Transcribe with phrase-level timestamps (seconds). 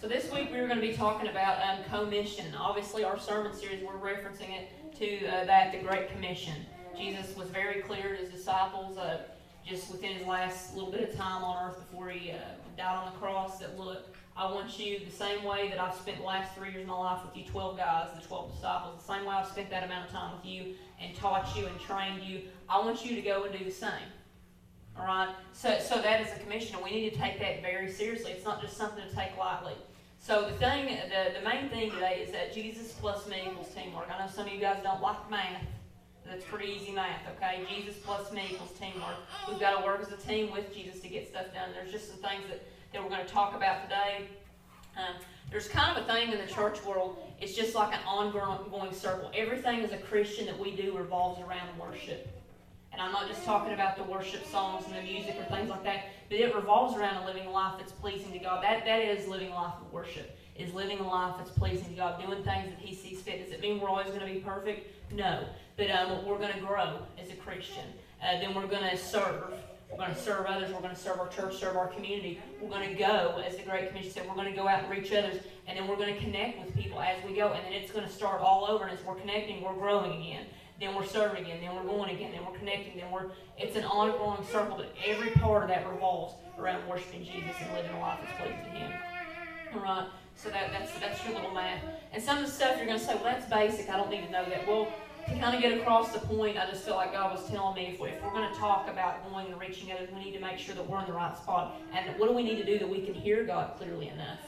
[0.00, 2.54] So this week we are going to be talking about um, commission.
[2.58, 6.54] Obviously, our sermon series we're referencing it to uh, that the Great Commission.
[6.96, 9.24] Jesus was very clear to his disciples, uh,
[9.62, 12.36] just within his last little bit of time on earth before he uh,
[12.78, 16.16] died on the cross, that look, I want you the same way that I've spent
[16.16, 19.12] the last three years of my life with you, 12 guys, the 12 disciples, the
[19.12, 22.22] same way I've spent that amount of time with you and taught you and trained
[22.22, 22.44] you.
[22.70, 24.08] I want you to go and do the same.
[24.98, 25.34] All right.
[25.52, 28.32] So, so that is a commission, and we need to take that very seriously.
[28.32, 29.74] It's not just something to take lightly.
[30.22, 34.08] So the thing, the, the main thing today is that Jesus plus me equals teamwork.
[34.14, 35.64] I know some of you guys don't like math.
[36.26, 37.64] That's pretty easy math, okay?
[37.74, 39.16] Jesus plus me equals teamwork.
[39.48, 41.70] We've got to work as a team with Jesus to get stuff done.
[41.74, 42.62] There's just some things that,
[42.92, 44.26] that we're going to talk about today.
[44.96, 45.16] Um,
[45.50, 49.30] there's kind of a thing in the church world, it's just like an ongoing circle.
[49.34, 52.28] Everything as a Christian that we do revolves around worship.
[52.92, 55.84] And I'm not just talking about the worship songs and the music or things like
[55.84, 58.62] that, but it revolves around a living life that's pleasing to God.
[58.64, 62.20] That, that is living life of worship, is living a life that's pleasing to God,
[62.20, 63.44] doing things that He sees fit.
[63.44, 65.12] Does it mean we're always going to be perfect?
[65.12, 65.44] No.
[65.76, 67.84] But um, we're going to grow as a Christian.
[68.22, 69.54] Uh, then we're going to serve.
[69.90, 70.72] We're going to serve others.
[70.72, 72.40] We're going to serve our church, serve our community.
[72.60, 74.90] We're going to go, as the Great Commission said, we're going to go out and
[74.90, 75.42] reach others.
[75.66, 77.48] And then we're going to connect with people as we go.
[77.48, 78.84] And then it's going to start all over.
[78.84, 80.46] And as we're connecting, we're growing again
[80.80, 83.26] then we're serving again, then we're going again, then we're connecting, then we're
[83.58, 87.92] it's an ongoing circle that every part of that revolves around worshiping Jesus and living
[87.92, 88.92] a life that's pleasing to Him.
[89.74, 90.06] All right.
[90.36, 91.82] So that, that's that's your little math.
[92.12, 93.90] And some of the stuff you're going to say, well, that's basic.
[93.90, 94.66] I don't need to know that.
[94.66, 94.88] Well,
[95.28, 97.90] to kind of get across the point, I just feel like God was telling me
[97.92, 100.58] if, we, we're going to talk about going and reaching others, we need to make
[100.58, 101.78] sure that we're in the right spot.
[101.94, 104.40] And what do we need to do that we can hear God clearly enough?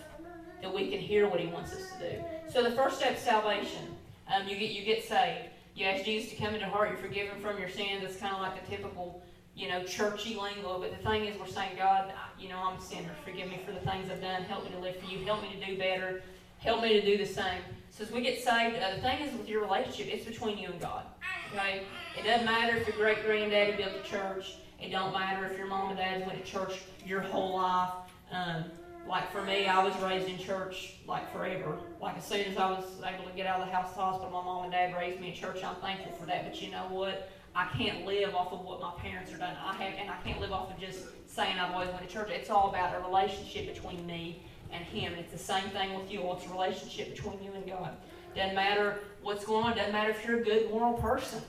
[0.63, 2.25] That we can hear what He wants us to do.
[2.51, 3.95] So the first step is salvation.
[4.35, 7.41] Um, you get you get saved you ask Jesus to come into heart, you're forgiven
[7.41, 8.03] from your sins.
[8.03, 9.23] It's kind of like the typical,
[9.55, 10.79] you know, churchy lingo.
[10.79, 13.11] But the thing is, we're saying, God, you know, I'm a sinner.
[13.25, 14.43] Forgive me for the things I've done.
[14.43, 15.25] Help me to live for you.
[15.25, 16.23] Help me to do better.
[16.59, 17.63] Help me to do the same.
[17.91, 20.69] So as we get saved, uh, the thing is with your relationship, it's between you
[20.69, 21.05] and God.
[21.53, 21.83] Okay?
[22.19, 24.57] It doesn't matter if your great granddaddy built a church.
[24.81, 27.91] It don't matter if your mom and dad went to church your whole life.
[28.31, 28.65] Um,
[29.09, 31.79] like for me, I was raised in church like forever.
[32.01, 34.03] Like as soon as I was able to get out of the house to the
[34.03, 35.63] hospital, my mom and dad raised me in church.
[35.65, 36.45] I'm thankful for that.
[36.45, 37.31] But you know what?
[37.55, 39.55] I can't live off of what my parents are done.
[39.63, 42.31] I have, and I can't live off of just saying I've always went to church.
[42.31, 45.15] It's all about a relationship between me and Him.
[45.15, 46.23] It's the same thing with you.
[46.33, 47.97] It's a relationship between you and God.
[48.35, 49.77] Doesn't matter what's going on.
[49.77, 51.43] Doesn't matter if you're a good moral person.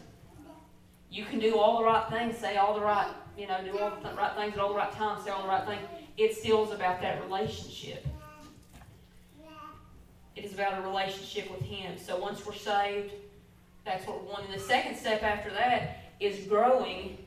[1.10, 3.92] You can do all the right things, say all the right, you know, do all
[3.92, 5.88] the th- right things at all the right times, say all the right things
[6.18, 8.06] it still is about that relationship.
[10.36, 11.98] It is about a relationship with Him.
[11.98, 13.14] So once we're saved,
[13.86, 14.40] that's what we want.
[14.44, 14.54] wanting.
[14.54, 17.18] The second step after that is growing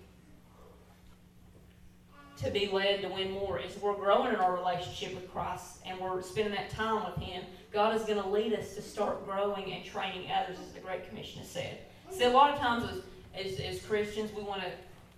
[2.39, 3.59] to be led to win more.
[3.59, 7.45] As we're growing in our relationship with Christ and we're spending that time with Him,
[7.73, 11.09] God is going to lead us to start growing and training others, as the Great
[11.09, 11.79] Commission has said.
[12.11, 13.03] See, a lot of times
[13.35, 14.71] as, as, as Christians, we want to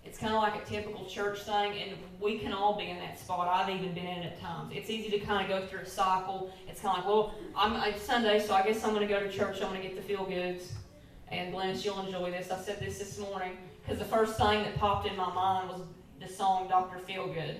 [0.03, 3.19] it's kind of like a typical church thing, and we can all be in that
[3.19, 3.47] spot.
[3.47, 4.71] I've even been in it at times.
[4.73, 6.51] It's easy to kind of go through a cycle.
[6.67, 9.19] It's kind of like, well, I'm it's Sunday, so I guess I'm going to go
[9.19, 9.61] to church.
[9.61, 10.73] I'm going to get the feel goods.
[11.31, 12.49] And Glennis, you'll enjoy this.
[12.49, 15.81] I said this this morning because the first thing that popped in my mind was
[16.19, 16.97] the song Dr.
[16.97, 17.55] Feelgood.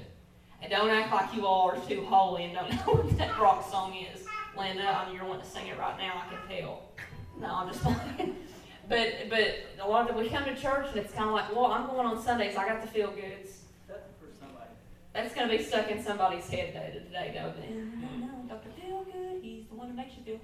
[0.61, 3.69] And don't act like you all are too holy and don't know what that rock
[3.69, 4.25] song is.
[4.57, 6.83] Linda, I mean, you're wanting to sing it right now, I can tell.
[7.39, 8.35] No, I'm just playing.
[8.89, 11.67] But but a lot of we come to church and it's kind of like, well,
[11.67, 12.57] I'm going on Sundays.
[12.57, 13.59] I got the feel goods.
[15.13, 17.51] That's going to be stuck in somebody's head today, though.
[17.75, 18.69] No, no, Dr.
[18.79, 19.43] Feel Good.
[19.43, 20.39] He's the one who makes you feel.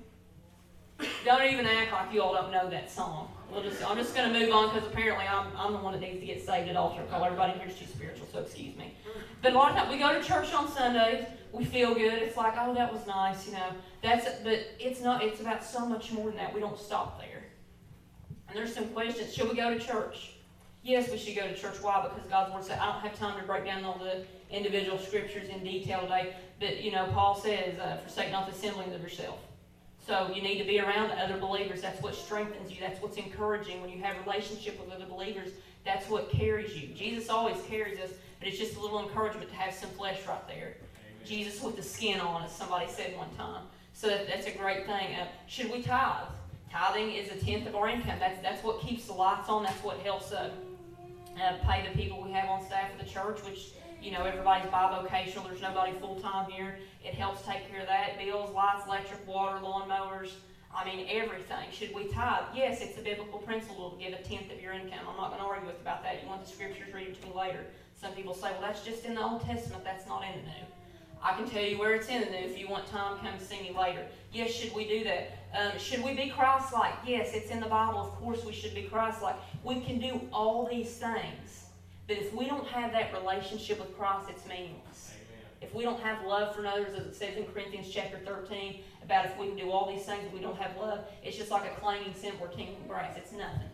[1.24, 3.30] Don't even act like you all don't know that song.
[3.52, 6.02] We'll just, I'm just going to move on because apparently I'm, I'm the one that
[6.02, 7.24] needs to get saved at altar call.
[7.24, 8.96] Everybody here's too spiritual, so excuse me.
[9.42, 12.22] But a lot of times we go to church on Sundays, we feel good.
[12.24, 13.70] It's like, oh, that was nice, you know.
[14.02, 15.24] That's, but it's not.
[15.24, 16.54] It's about so much more than that.
[16.54, 17.35] We don't stop there.
[18.56, 19.34] And there's some questions.
[19.34, 20.32] Should we go to church?
[20.82, 21.76] Yes, we should go to church.
[21.82, 22.02] Why?
[22.02, 25.50] Because God's Word said, I don't have time to break down all the individual scriptures
[25.50, 26.34] in detail today.
[26.62, 29.40] But, you know, Paul says, uh, forsake not the assembling of yourself.
[30.08, 31.82] So you need to be around other believers.
[31.82, 32.78] That's what strengthens you.
[32.80, 33.82] That's what's encouraging.
[33.82, 35.50] When you have a relationship with other believers,
[35.84, 36.96] that's what carries you.
[36.96, 40.48] Jesus always carries us, but it's just a little encouragement to have some flesh right
[40.48, 40.78] there.
[40.78, 41.26] Amen.
[41.26, 43.66] Jesus with the skin on, as somebody said one time.
[43.92, 45.16] So that, that's a great thing.
[45.16, 46.28] Uh, should we tithe?
[46.76, 48.18] Tithing is a tenth of our income.
[48.20, 49.64] That's that's what keeps the lights on.
[49.64, 50.52] That's what helps uh,
[51.42, 53.70] uh, pay the people we have on staff of the church, which
[54.02, 55.48] you know everybody's bivocational.
[55.48, 56.80] There's nobody full time here.
[57.02, 58.20] It helps take care of that.
[58.20, 60.32] Bills, lights, electric, water, lawnmowers.
[60.76, 61.72] I mean everything.
[61.72, 62.44] Should we tithe?
[62.54, 65.08] Yes, it's a biblical principle to give a tenth of your income.
[65.10, 66.22] I'm not going to argue with about that.
[66.22, 66.94] You want the scriptures?
[66.94, 67.66] Read to me later.
[67.96, 69.86] Some people say, well, that's just in the Old Testament.
[69.86, 70.66] That's not in the New.
[71.24, 73.76] I can tell you where it's in, and if you want time, come see me
[73.76, 74.06] later.
[74.32, 75.45] Yes, should we do that?
[75.56, 76.96] Um, should we be Christ-like?
[77.06, 78.00] Yes, it's in the Bible.
[78.00, 79.38] Of course, we should be Christ-like.
[79.64, 81.66] We can do all these things,
[82.08, 85.14] but if we don't have that relationship with Christ, it's meaningless.
[85.62, 89.26] If we don't have love for others, as it says in Corinthians chapter 13, about
[89.26, 91.72] if we can do all these things, and we don't have love, it's just like
[91.72, 93.16] a clanging cymbal or tinkling brass.
[93.18, 93.70] It's nothing.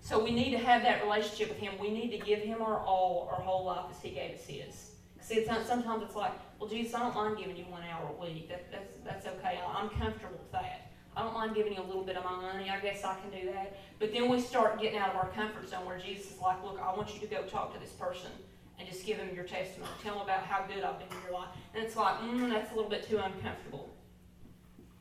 [0.00, 1.72] So we need to have that relationship with Him.
[1.80, 4.90] We need to give Him our all, our whole life as He gave us His.
[5.24, 8.10] See, it's not, sometimes it's like, well, Jesus, I don't mind giving you one hour
[8.10, 8.50] a week.
[8.50, 9.58] That, that's, that's okay.
[9.66, 10.90] I'm comfortable with that.
[11.16, 12.68] I don't mind giving you a little bit of my money.
[12.68, 13.74] I guess I can do that.
[13.98, 16.78] But then we start getting out of our comfort zone where Jesus is like, look,
[16.78, 18.30] I want you to go talk to this person
[18.78, 19.90] and just give them your testimony.
[20.02, 21.48] Tell them about how good I've been in your life.
[21.74, 23.94] And it's like, mm, that's a little bit too uncomfortable.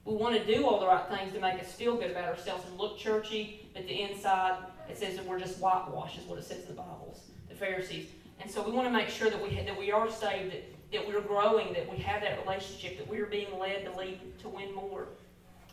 [0.05, 2.63] We want to do all the right things to make us feel good about ourselves
[2.69, 4.57] and look churchy, but the inside,
[4.89, 8.07] it says that we're just whitewashed, is what it says in the Bibles, the Pharisees.
[8.43, 11.07] And so we want to make sure that we, that we are saved, that, that
[11.07, 14.75] we're growing, that we have that relationship, that we're being led to lead to win
[14.75, 15.07] more.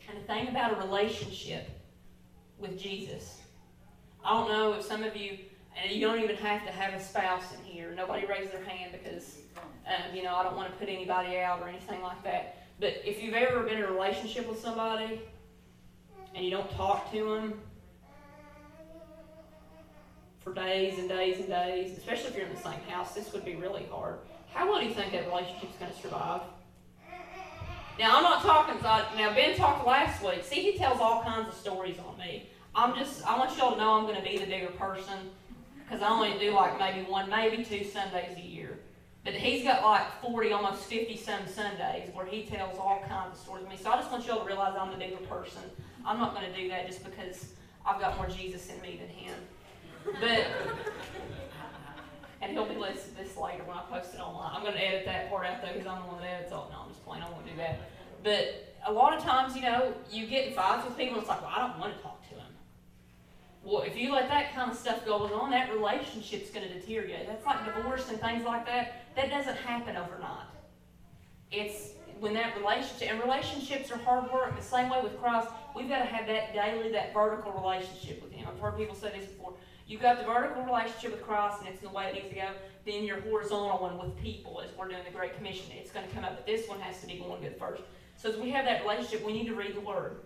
[0.08, 1.68] And the thing about a relationship
[2.58, 3.38] with Jesus,
[4.24, 5.38] I don't know if some of you,
[5.76, 7.92] and you don't even have to have a spouse in here.
[7.96, 9.38] Nobody raised their hand because,
[9.88, 12.68] um, you know, I don't want to put anybody out or anything like that.
[12.78, 15.20] But if you've ever been in a relationship with somebody
[16.36, 17.54] and you don't talk to them
[20.40, 23.44] for days and days and days, especially if you're in the same house, this would
[23.44, 24.18] be really hard.
[24.52, 26.40] How well do you think that relationship's going to survive?
[27.98, 30.42] Now, I'm not talking, uh, now Ben talked last week.
[30.42, 32.48] See, he tells all kinds of stories on me.
[32.74, 35.18] I'm just, I want y'all to know I'm going to be the bigger person
[35.84, 38.78] because I only do like maybe one, maybe two Sundays a year.
[39.24, 43.38] But he's got like 40, almost 50 some Sundays where he tells all kinds of
[43.38, 43.76] stories of me.
[43.76, 45.62] So I just want y'all to realize I'm the bigger person.
[46.06, 47.52] I'm not going to do that just because
[47.84, 49.34] I've got more Jesus in me than him.
[50.04, 50.46] But,
[52.40, 54.52] and he'll be listening to this later when I post it online.
[54.54, 56.68] I'm going to edit that part out though because I'm the one that edits all.
[56.72, 57.22] No, I'm just playing.
[57.22, 57.80] I won't do that.
[58.22, 61.42] But a lot of times, you know, you get in fights with people it's like,
[61.42, 62.52] well, I don't want to talk to him.
[63.62, 67.26] Well, if you let that kind of stuff go on, that relationship's going to deteriorate.
[67.26, 69.04] That's like divorce and things like that.
[69.16, 70.46] That doesn't happen overnight.
[71.50, 74.56] It's when that relationship, and relationships are hard work.
[74.56, 78.32] The same way with Christ, we've got to have that daily, that vertical relationship with
[78.32, 78.46] Him.
[78.48, 79.54] I've heard people say this before.
[79.90, 82.48] You've got the vertical relationship with Christ, and it's the way it needs to go.
[82.86, 86.14] Then your horizontal one with people, as we're doing the Great Commission, it's going to
[86.14, 86.36] come up.
[86.36, 87.82] But this one has to be going good first.
[88.16, 90.20] So as we have that relationship, we need to read the Word,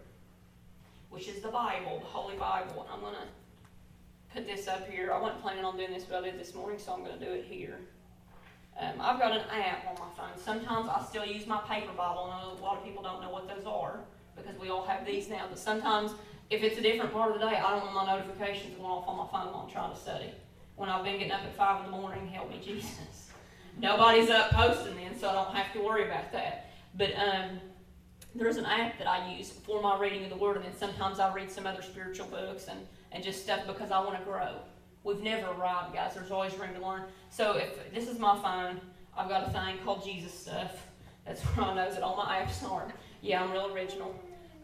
[1.08, 2.87] which is the Bible, the Holy Bible.
[2.93, 5.14] I'm going to put this up here.
[5.14, 7.25] I wasn't planning on doing this, but I did this morning, so I'm going to
[7.25, 7.78] do it here.
[8.78, 10.37] Um, I've got an app on my phone.
[10.37, 12.26] Sometimes I still use my paper Bible.
[12.26, 14.00] Know a lot of people don't know what those are
[14.37, 15.46] because we all have these now.
[15.49, 16.12] But sometimes
[16.50, 19.08] if it's a different part of the day, I don't want my notifications going off
[19.08, 20.31] on my phone while I'm trying to study.
[20.76, 23.31] When I've been getting up at 5 in the morning, help me Jesus.
[23.79, 26.70] Nobody's up posting then, so I don't have to worry about that.
[26.96, 27.61] But um,
[28.35, 31.19] there's an app that I use for my reading of the Word, and then sometimes
[31.19, 32.81] I read some other spiritual books and,
[33.12, 34.56] and just stuff because I want to grow.
[35.02, 36.14] We've never arrived, guys.
[36.14, 37.02] There's always room to learn.
[37.31, 38.81] So if this is my phone,
[39.17, 40.87] I've got a thing called Jesus Stuff.
[41.26, 42.93] That's where I know that all my apps are.
[43.20, 44.14] Yeah, I'm real original.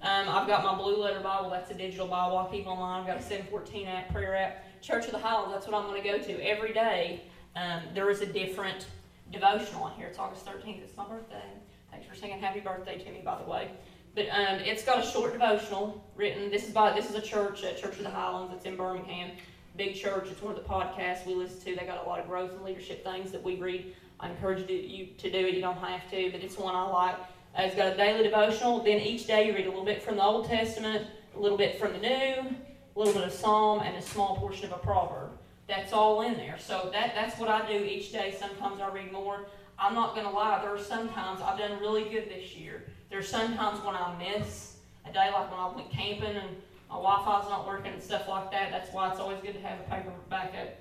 [0.03, 1.51] Um, I've got my Blue Letter Bible.
[1.51, 3.03] That's a digital Bible I keep online.
[3.03, 4.65] I've got a 714 app, prayer app.
[4.81, 6.43] Church of the Highlands, that's what I'm going to go to.
[6.43, 7.23] Every day,
[7.55, 8.87] um, there is a different
[9.31, 10.07] devotional on here.
[10.07, 10.83] It's August 13th.
[10.83, 11.45] It's my birthday.
[11.91, 13.71] Thanks for singing happy birthday to me, by the way.
[14.15, 16.51] But um, it's got a short devotional written.
[16.51, 18.55] This is by this is a church, uh, Church of the Highlands.
[18.57, 19.33] It's in Birmingham.
[19.77, 20.29] Big church.
[20.31, 21.77] It's one of the podcasts we listen to.
[21.77, 23.95] They got a lot of growth and leadership things that we read.
[24.19, 25.55] I encourage you to do it.
[25.55, 27.17] You don't have to, but it's one I like.
[27.57, 28.83] Uh, it's got a daily devotional.
[28.83, 31.79] Then each day you read a little bit from the Old Testament, a little bit
[31.79, 35.31] from the New, a little bit of Psalm, and a small portion of a proverb.
[35.69, 36.59] That's all in there.
[36.59, 38.35] So that, that's what I do each day.
[38.39, 39.47] Sometimes I read more.
[39.79, 40.61] I'm not going to lie.
[40.61, 42.83] There are sometimes I've done really good this year.
[43.09, 44.77] There There's sometimes when I miss
[45.09, 46.57] a day, like when I went camping and
[46.89, 48.71] my Wi-Fi's not working and stuff like that.
[48.71, 50.77] That's why it's always good to have a paper backup.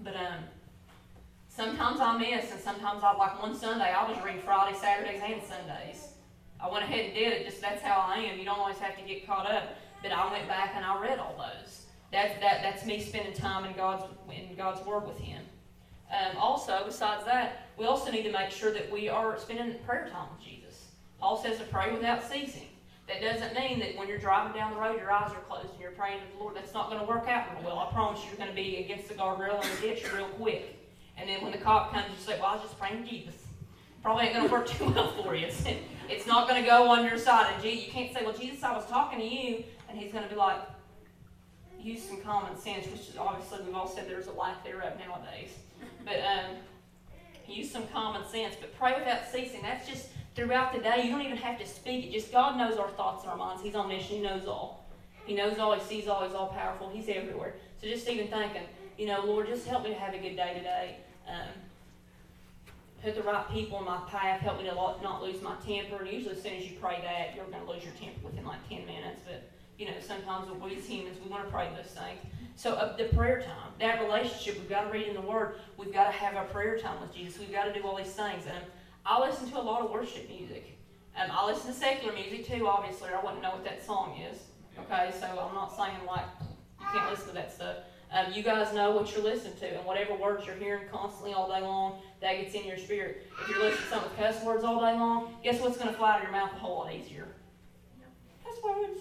[0.00, 0.44] But um,
[1.54, 5.20] sometimes I miss, and sometimes I like one Sunday I was reading read Friday, Saturdays,
[5.24, 6.08] and Sundays.
[6.60, 7.44] I went ahead and did it.
[7.44, 8.38] Just that's how I am.
[8.38, 9.76] You don't always have to get caught up.
[10.02, 11.86] But I went back and I read all those.
[12.12, 15.42] That that that's me spending time in God's in God's Word with Him.
[16.10, 20.08] Um, also, besides that, we also need to make sure that we are spending prayer
[20.12, 20.88] time with Jesus.
[21.18, 22.68] Paul says to pray without ceasing.
[23.08, 25.80] That doesn't mean that when you're driving down the road, your eyes are closed and
[25.80, 26.54] you're praying to the Lord.
[26.54, 27.78] That's not going to work out real well.
[27.78, 30.81] I promise you, you're going to be against the guardrail in the ditch real quick.
[31.16, 33.34] And then when the cop comes, you say, Well, I was just praying to Jesus.
[34.02, 35.46] Probably ain't going to work too well for you.
[35.46, 35.64] It's,
[36.08, 37.54] it's not going to go on your side.
[37.54, 39.64] And you can't say, Well, Jesus, I was talking to you.
[39.88, 40.58] And he's going to be like,
[41.78, 45.50] Use some common sense, which is obviously we've all said there's a lack thereof nowadays.
[46.04, 46.56] But um,
[47.48, 49.62] use some common sense, but pray without ceasing.
[49.62, 51.02] That's just throughout the day.
[51.04, 52.12] You don't even have to speak it.
[52.12, 53.62] Just God knows our thoughts and our minds.
[53.62, 54.10] He's omniscient.
[54.10, 54.86] He knows all.
[55.26, 55.74] He knows all.
[55.74, 56.24] He sees all.
[56.24, 56.90] He's all powerful.
[56.92, 57.54] He's everywhere.
[57.80, 58.62] So just even thinking,
[58.98, 60.96] you know, Lord, just help me to have a good day today.
[61.28, 61.48] Um,
[63.02, 64.40] put the right people in my path.
[64.40, 66.02] Help me to not lose my temper.
[66.02, 68.44] And usually, as soon as you pray that, you're going to lose your temper within
[68.44, 69.22] like 10 minutes.
[69.24, 72.20] But, you know, sometimes we as humans, we want to pray those things.
[72.56, 75.56] So, uh, the prayer time, that relationship, we've got to read in the Word.
[75.76, 77.40] We've got to have our prayer time with Jesus.
[77.40, 78.44] We've got to do all these things.
[78.46, 78.64] And
[79.04, 80.78] I listen to a lot of worship music.
[81.16, 84.38] Um, I listen to secular music too, obviously, I wouldn't know what that song is.
[84.78, 86.24] Okay, so I'm not saying like
[86.80, 87.76] you can't listen to that stuff.
[88.12, 91.48] Um, you guys know what you're listening to, and whatever words you're hearing constantly all
[91.48, 93.26] day long, that gets in your spirit.
[93.40, 96.12] If you're listening to with cuss words all day long, guess what's going to fly
[96.12, 97.26] out of your mouth a whole lot easier?
[98.44, 99.00] Cuss words.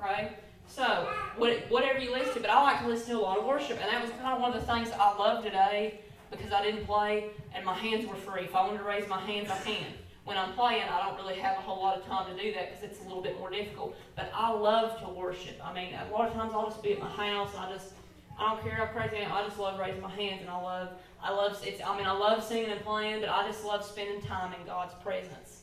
[0.00, 0.32] Okay?
[0.66, 3.78] So, whatever you listen to, but I like to listen to a lot of worship,
[3.82, 6.86] and that was kind of one of the things I loved today because I didn't
[6.86, 8.44] play and my hands were free.
[8.44, 9.86] If I wanted to raise my hands, I can.
[10.24, 12.70] When I'm playing, I don't really have a whole lot of time to do that
[12.70, 13.96] because it's a little bit more difficult.
[14.16, 15.60] But I love to worship.
[15.62, 17.92] I mean, a lot of times I'll just be at my house and I just
[18.38, 19.32] I don't care how crazy I am.
[19.32, 20.88] I just love raising my hands, and I love,
[21.22, 24.20] I love, it's, I mean, I love singing and playing, but I just love spending
[24.22, 25.62] time in God's presence.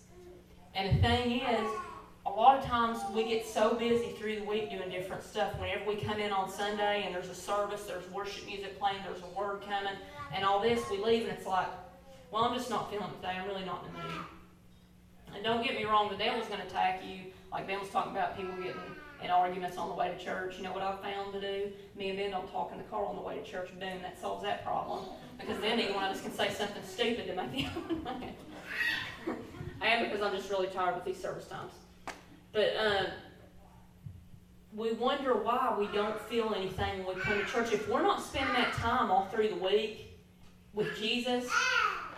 [0.76, 1.70] And the thing is,
[2.26, 5.58] a lot of times we get so busy through the week doing different stuff.
[5.60, 9.24] Whenever we come in on Sunday and there's a service, there's worship music playing, there's
[9.24, 9.94] a word coming,
[10.34, 11.68] and all this, we leave and it's like,
[12.32, 13.34] well, I'm just not feeling it today.
[13.42, 14.26] I'm really not in the mood.
[15.34, 17.32] And don't get me wrong, the devil's going to attack you.
[17.52, 18.82] Like Ben was talking about people getting
[19.22, 20.58] and arguments on the way to church.
[20.58, 21.72] You know what I've found to do?
[21.98, 23.70] Me and Ben don't talk in the car on the way to church.
[23.80, 25.06] Boom, that solves that problem.
[25.40, 29.38] Because then either one of us can say something stupid to make the other.
[29.82, 31.74] I am because I'm just really tired with these service times.
[32.52, 33.08] But um,
[34.76, 37.74] we wonder why we don't feel anything when we come to church.
[37.74, 40.18] If we're not spending that time all through the week
[40.74, 41.50] with Jesus,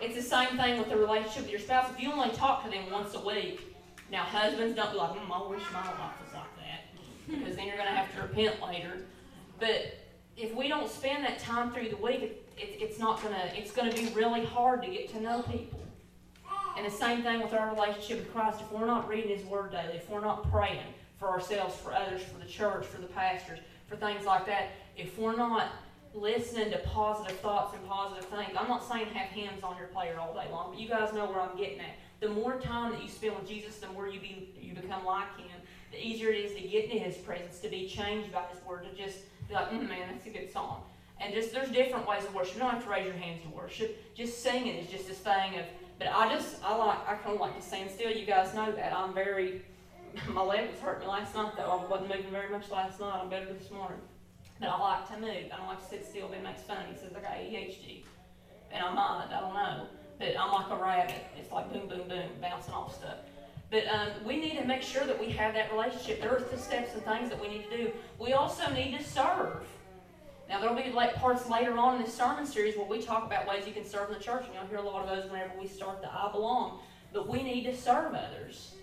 [0.01, 1.89] it's the same thing with the relationship with your spouse.
[1.91, 3.75] If you only talk to them once a week,
[4.11, 6.30] now husbands don't be like, mm, I wish my wife was
[7.29, 8.97] because then you're going to have to repent later.
[9.59, 9.97] But
[10.37, 13.57] if we don't spend that time through the week, it, it, it's not going to,
[13.57, 15.79] it's going to be really hard to get to know people.
[16.77, 18.61] And the same thing with our relationship with Christ.
[18.61, 20.79] If we're not reading His Word daily, if we're not praying
[21.19, 25.17] for ourselves, for others, for the church, for the pastors, for things like that, if
[25.17, 25.67] we're not
[26.13, 30.17] listening to positive thoughts and positive things, I'm not saying have hymns on your player
[30.19, 31.97] all day long, but you guys know where I'm getting at.
[32.21, 35.37] The more time that you spend with Jesus, the more you be you become like
[35.37, 35.50] Him
[35.91, 38.85] the easier it is to get into His presence, to be changed by His Word,
[38.89, 40.83] to just be like, mm, man, that's a good song.
[41.19, 42.55] And just there's different ways of worship.
[42.55, 44.15] You don't have to raise your hands to worship.
[44.15, 45.65] Just singing is just this thing of.
[45.99, 48.09] But I just I like I kind of like to stand still.
[48.09, 49.61] You guys know that I'm very.
[50.29, 51.63] My leg was hurting me last night though.
[51.63, 53.19] I wasn't moving very much last night.
[53.21, 53.99] I'm better this morning.
[54.59, 55.51] But I like to move.
[55.53, 56.27] I don't like to sit still.
[56.27, 56.77] Ben makes fun.
[56.91, 58.01] He says I got ADHD,
[58.71, 59.27] and I might.
[59.31, 59.87] I don't know.
[60.17, 61.23] But I'm like a rabbit.
[61.37, 63.17] It's like boom, boom, boom, bouncing off stuff.
[63.71, 66.19] But um, we need to make sure that we have that relationship.
[66.19, 67.91] There are the steps and things that we need to do.
[68.19, 69.63] We also need to serve.
[70.49, 73.47] Now, there'll be like parts later on in this sermon series where we talk about
[73.47, 75.53] ways you can serve in the church, and you'll hear a lot of those whenever
[75.57, 76.79] we start the I belong.
[77.13, 78.75] But we need to serve others.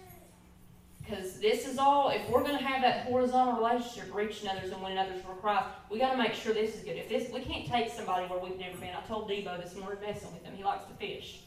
[0.99, 4.83] Because this is all, if we're going to have that horizontal relationship, reaching others and
[4.83, 6.97] winning others for Christ, we got to make sure this is good.
[6.97, 8.95] If this, we can't take somebody where we've never been.
[8.95, 11.41] I told Debo this morning, messing with him, he likes to fish.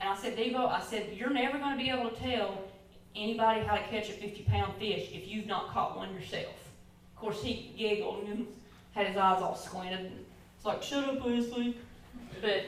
[0.00, 2.58] And I said, Devo, I said, you're never going to be able to tell
[3.16, 6.54] anybody how to catch a 50 pound fish if you've not caught one yourself.
[7.14, 8.46] Of course, he giggled and
[8.92, 10.12] had his eyes all squinted.
[10.56, 11.76] It's like, shut up, Leslie.
[12.40, 12.64] But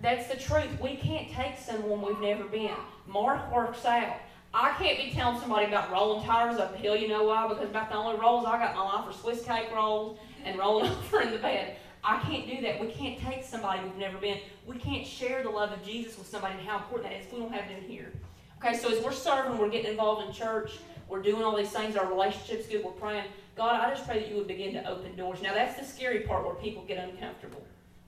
[0.00, 0.80] that's the truth.
[0.80, 2.76] We can't take someone we've never been.
[3.06, 4.16] Mark works out.
[4.54, 7.48] I can't be telling somebody about rolling tires up a hill, you know why?
[7.48, 10.58] Because about the only rolls I got in my life are Swiss cake rolls and
[10.58, 11.76] rolling over in the bed.
[12.04, 12.80] I can't do that.
[12.80, 14.38] We can't take somebody we've never been.
[14.66, 17.32] We can't share the love of Jesus with somebody and how important that is if
[17.32, 18.12] we don't have them here.
[18.58, 20.78] Okay, so as we're serving, we're getting involved in church,
[21.08, 23.24] we're doing all these things, our relationship's good, we're praying.
[23.56, 25.42] God, I just pray that you would begin to open doors.
[25.42, 27.64] Now, that's the scary part where people get uncomfortable.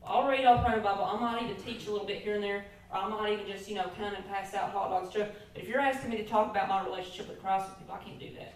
[0.07, 1.05] I'll read, I'll pray the Bible.
[1.05, 3.69] I might even teach a little bit here and there, or I might even just,
[3.69, 5.11] you know, come and pass out hot dogs.
[5.11, 5.29] Stuff.
[5.53, 8.05] But if you're asking me to talk about my relationship with Christ with people, I
[8.05, 8.55] can't do that.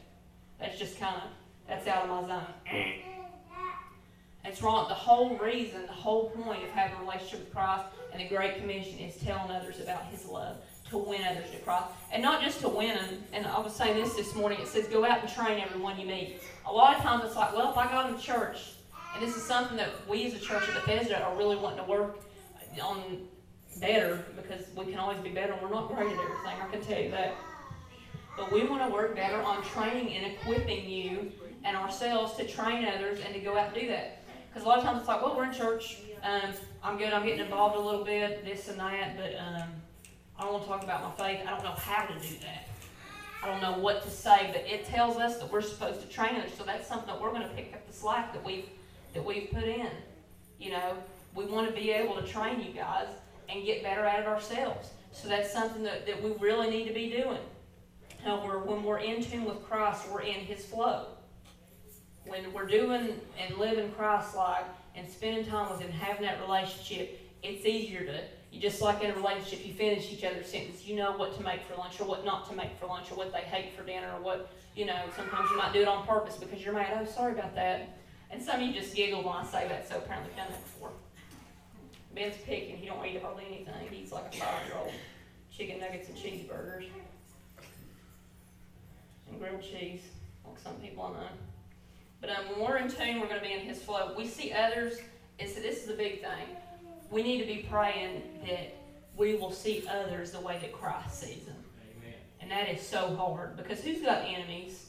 [0.60, 1.22] That's just kind of,
[1.66, 2.46] that's out of my zone.
[2.72, 3.17] Mm.
[4.44, 4.88] It's wrong.
[4.88, 8.58] The whole reason, the whole point of having a relationship with Christ and the Great
[8.58, 10.56] Commission is telling others about His love,
[10.90, 11.86] to win others to Christ.
[12.12, 13.24] And not just to win them.
[13.32, 14.60] And I was saying this this morning.
[14.60, 16.40] It says, go out and train everyone you meet.
[16.66, 18.72] A lot of times it's like, well, if I got in church,
[19.14, 21.90] and this is something that we as a church at Bethesda are really wanting to
[21.90, 22.20] work
[22.82, 23.26] on
[23.80, 25.54] better because we can always be better.
[25.60, 26.62] We're not great at everything.
[26.62, 27.34] I can tell you that.
[28.36, 31.32] But we want to work better on training and equipping you
[31.64, 34.17] and ourselves to train others and to go out and do that.
[34.58, 35.98] Because a lot of times it's like, well, we're in church.
[36.24, 37.12] Um, I'm good.
[37.12, 39.68] I'm getting involved a little bit, this and that, but um,
[40.36, 41.46] I don't want to talk about my faith.
[41.46, 42.66] I don't know how to do that.
[43.40, 46.34] I don't know what to say, but it tells us that we're supposed to train
[46.34, 46.50] others.
[46.58, 48.68] So that's something that we're going to pick up the slack that we've
[49.14, 49.90] that we've put in.
[50.58, 50.94] You know,
[51.36, 53.06] we want to be able to train you guys
[53.48, 54.88] and get better at it ourselves.
[55.12, 57.38] So that's something that, that we really need to be doing.
[58.24, 61.06] Now, we're, when we're in tune with Christ, we're in His flow.
[62.28, 67.64] When we're doing and living Christ-like and spending time with Him, having that relationship, it's
[67.64, 68.20] easier to
[68.50, 70.86] you just like in a relationship, you finish each other's sentence.
[70.86, 73.16] You know what to make for lunch or what not to make for lunch or
[73.16, 76.06] what they hate for dinner or what, you know, sometimes you might do it on
[76.06, 76.98] purpose because you're mad.
[76.98, 77.98] Oh, sorry about that.
[78.30, 80.62] And some of you just giggle when I say that, so apparently you've done that
[80.62, 80.90] before.
[82.14, 82.76] Ben's picking.
[82.76, 83.74] He don't eat hardly anything.
[83.90, 84.92] He eats like a five-year-old.
[85.54, 86.86] Chicken nuggets and cheeseburgers.
[89.28, 90.02] And grilled cheese,
[90.46, 91.28] like some people I know.
[92.20, 94.14] But um, when we're in tune, we're going to be in His flow.
[94.16, 94.98] We see others,
[95.38, 96.56] and so this is the big thing
[97.10, 98.74] we need to be praying that
[99.16, 101.56] we will see others the way that Christ sees them.
[101.98, 102.14] Amen.
[102.40, 104.86] And that is so hard because who's got enemies?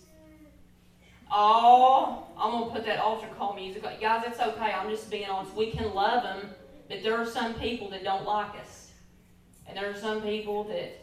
[1.32, 3.84] Oh, I'm going to put that altar call music.
[4.02, 4.72] Guys, it's okay.
[4.72, 5.56] I'm just being honest.
[5.56, 6.50] We can love them,
[6.88, 8.92] but there are some people that don't like us.
[9.68, 11.00] And there are some people that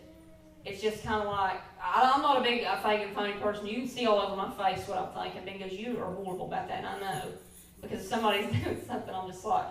[0.67, 3.67] it's just kind of like, I'm not a big uh, fake and funny person.
[3.67, 6.67] You can see all over my face what I'm thinking because you are horrible about
[6.69, 7.23] that, and I know.
[7.81, 9.67] Because if somebody's doing something, I'm just like,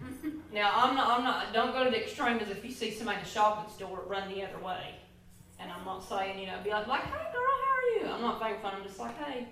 [0.52, 3.18] now, I'm not, I'm not, don't go to the extreme as if you see somebody
[3.18, 4.94] in the shopping store, run the other way.
[5.58, 8.14] And I'm not saying, you know, be like, like, hey girl, how are you?
[8.14, 8.74] I'm not making fun.
[8.76, 9.48] I'm just like, hey,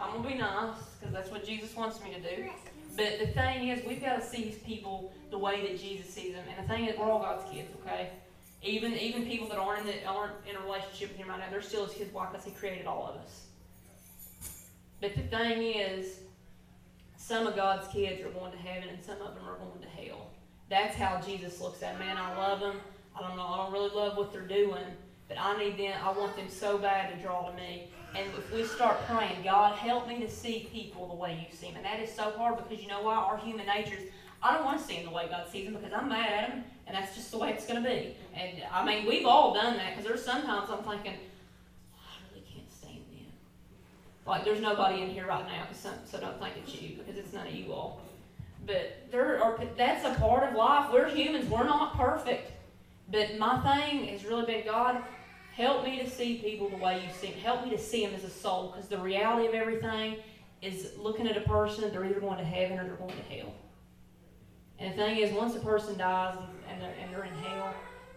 [0.00, 2.48] I'm gonna be nice because that's what Jesus wants me to do.
[2.96, 6.34] But the thing is, we've got to see these people the way that Jesus sees
[6.34, 6.44] them.
[6.48, 8.10] And the thing is, we're all God's kids, okay?
[8.64, 11.46] Even even people that aren't in the, aren't in a relationship with Him right now,
[11.50, 12.12] they're still His kids.
[12.12, 12.26] Why?
[12.30, 13.42] Because He created all of us.
[15.00, 16.20] But the thing is,
[17.16, 19.88] some of God's kids are going to heaven and some of them are going to
[19.88, 20.30] hell.
[20.70, 22.16] That's how Jesus looks at man.
[22.16, 22.80] I love them.
[23.16, 23.46] I don't know.
[23.46, 24.84] I don't really love what they're doing,
[25.28, 25.94] but I need them.
[26.02, 27.90] I want them so bad to draw to me.
[28.16, 31.66] And if we start praying, God, help me to see people the way you see
[31.66, 31.76] them.
[31.76, 33.16] And that is so hard because you know why?
[33.16, 34.04] Our human natures,
[34.44, 36.50] I don't want to see them the way God sees them because I'm mad at
[36.50, 38.14] them, and that's just the way it's going to be.
[38.34, 41.14] And I mean, we've all done that because there's sometimes I'm thinking,
[41.94, 43.32] I really can't stand them.
[44.26, 47.32] like, there's nobody in here right now, so, so don't think it's you, because it's
[47.32, 48.02] none of you all.
[48.66, 50.92] But there are, that's a part of life.
[50.92, 51.48] We're humans.
[51.48, 52.52] We're not perfect.
[53.10, 55.02] But my thing has really been, God,
[55.54, 57.40] help me to see people the way you see them.
[57.40, 60.16] Help me to see them as a soul, because the reality of everything
[60.60, 63.54] is looking at a person, they're either going to heaven or they're going to hell.
[64.84, 66.36] And the thing is, once a person dies
[66.68, 67.72] and they're, and they're in hell,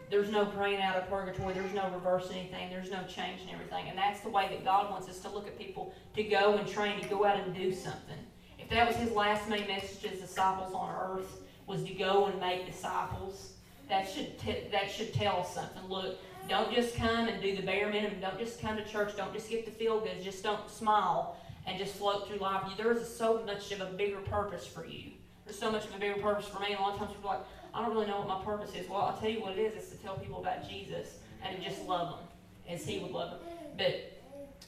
[0.09, 3.87] there's no praying out of purgatory, there's no reversing anything, there's no change in everything.
[3.87, 6.67] And that's the way that God wants us to look at people to go and
[6.67, 8.17] train, to go out and do something.
[8.59, 12.25] If that was his last main message to his disciples on earth, was to go
[12.25, 13.53] and make disciples,
[13.87, 15.85] that should, t- that should tell us something.
[15.87, 16.17] Look,
[16.49, 18.19] don't just come and do the bare minimum.
[18.19, 19.15] Don't just come to church.
[19.15, 20.21] Don't just get the feel good.
[20.21, 22.63] Just don't smile and just float through life.
[22.75, 25.11] There is so much of a bigger purpose for you.
[25.47, 26.71] There's so much of a bigger purpose for me.
[26.71, 28.75] And a lot of times people are like, I don't really know what my purpose
[28.75, 28.89] is.
[28.89, 29.75] Well, I'll tell you what it is.
[29.75, 32.27] It's to tell people about Jesus and to just love them
[32.69, 33.39] as He would love them.
[33.77, 34.21] But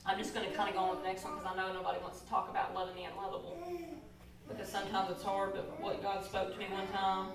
[0.05, 1.73] I'm just going to kind of go on to the next one because I know
[1.73, 3.59] nobody wants to talk about loving the unlovable.
[4.47, 7.27] Because sometimes it's hard, but what God spoke to me one time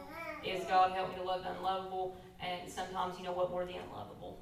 [0.43, 2.17] is God help me to love the unlovable.
[2.41, 4.41] And sometimes, you know what, we're the unlovable.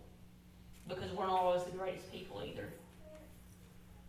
[0.86, 2.68] Because we're not always the greatest people either.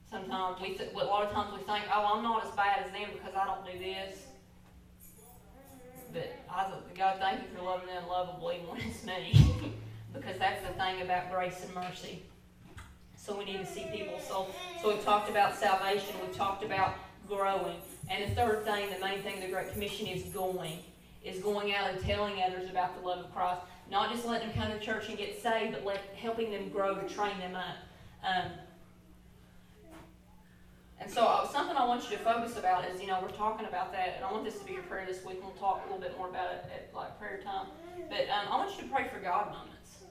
[0.07, 2.91] Sometimes we, th- a lot of times we think, oh, I'm not as bad as
[2.91, 4.27] them because I don't do this.
[6.13, 9.73] But I, God, thank you for loving the unlovable even when it's me.
[10.13, 12.21] because that's the thing about grace and mercy.
[13.17, 14.19] So we need to see people.
[14.19, 14.47] So,
[14.81, 16.15] so we've talked about salvation.
[16.21, 16.95] We've talked about
[17.27, 17.77] growing.
[18.11, 20.79] And the third thing, the main thing the Great Commission is going.
[21.23, 23.61] Is going out and telling others about the love of Christ.
[23.89, 26.95] Not just letting them come to church and get saved, but let, helping them grow
[26.95, 27.77] to train them up.
[28.23, 28.51] Um,
[30.99, 33.67] and so uh, something I want you to focus about is, you know, we're talking
[33.67, 35.39] about that, and I want this to be your prayer this week.
[35.41, 37.67] We'll talk a little bit more about it at like prayer time.
[38.09, 40.03] But um, I want you to pray for God moments.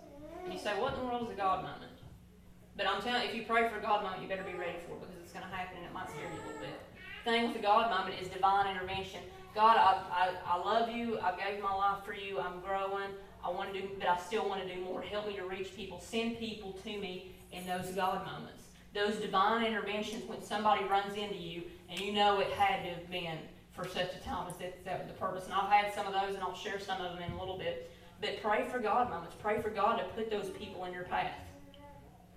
[0.45, 1.93] And you say, what in the world is a God moment?
[2.77, 4.79] But I'm telling you, if you pray for a God moment, you better be ready
[4.87, 6.81] for it because it's going to happen and it might scare you a little bit.
[7.25, 9.21] Thing with the God moment is divine intervention.
[9.55, 11.19] God, I, I, I love you.
[11.21, 12.41] I gave my life for you.
[12.41, 13.11] I'm growing.
[13.45, 15.03] I want to do, but I still want to do more.
[15.03, 16.01] Help me to reach people.
[16.01, 18.62] Send people to me in those God moments
[18.95, 23.11] those divine interventions when somebody runs into you and you know it had to have
[23.11, 23.39] been
[23.73, 25.47] for such a time as that, that was the purpose.
[25.47, 27.59] And I've had some of those and I'll share some of them in a little
[27.59, 27.91] bit.
[28.21, 29.35] But pray for God moments.
[29.41, 31.33] Pray for God to put those people in your path.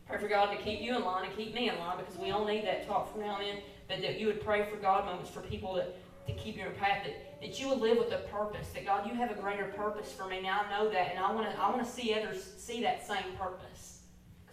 [0.08, 2.32] Pray for God to keep you in line and keep me in line because we
[2.32, 3.60] all need that talk from now on.
[3.88, 5.86] But that you would pray for God moments for people to,
[6.28, 7.04] to keep you in path.
[7.04, 8.70] That, that you would live with a purpose.
[8.70, 10.42] That God, you have a greater purpose for me.
[10.42, 13.06] Now I know that, and I want to I want to see others see that
[13.06, 13.75] same purpose.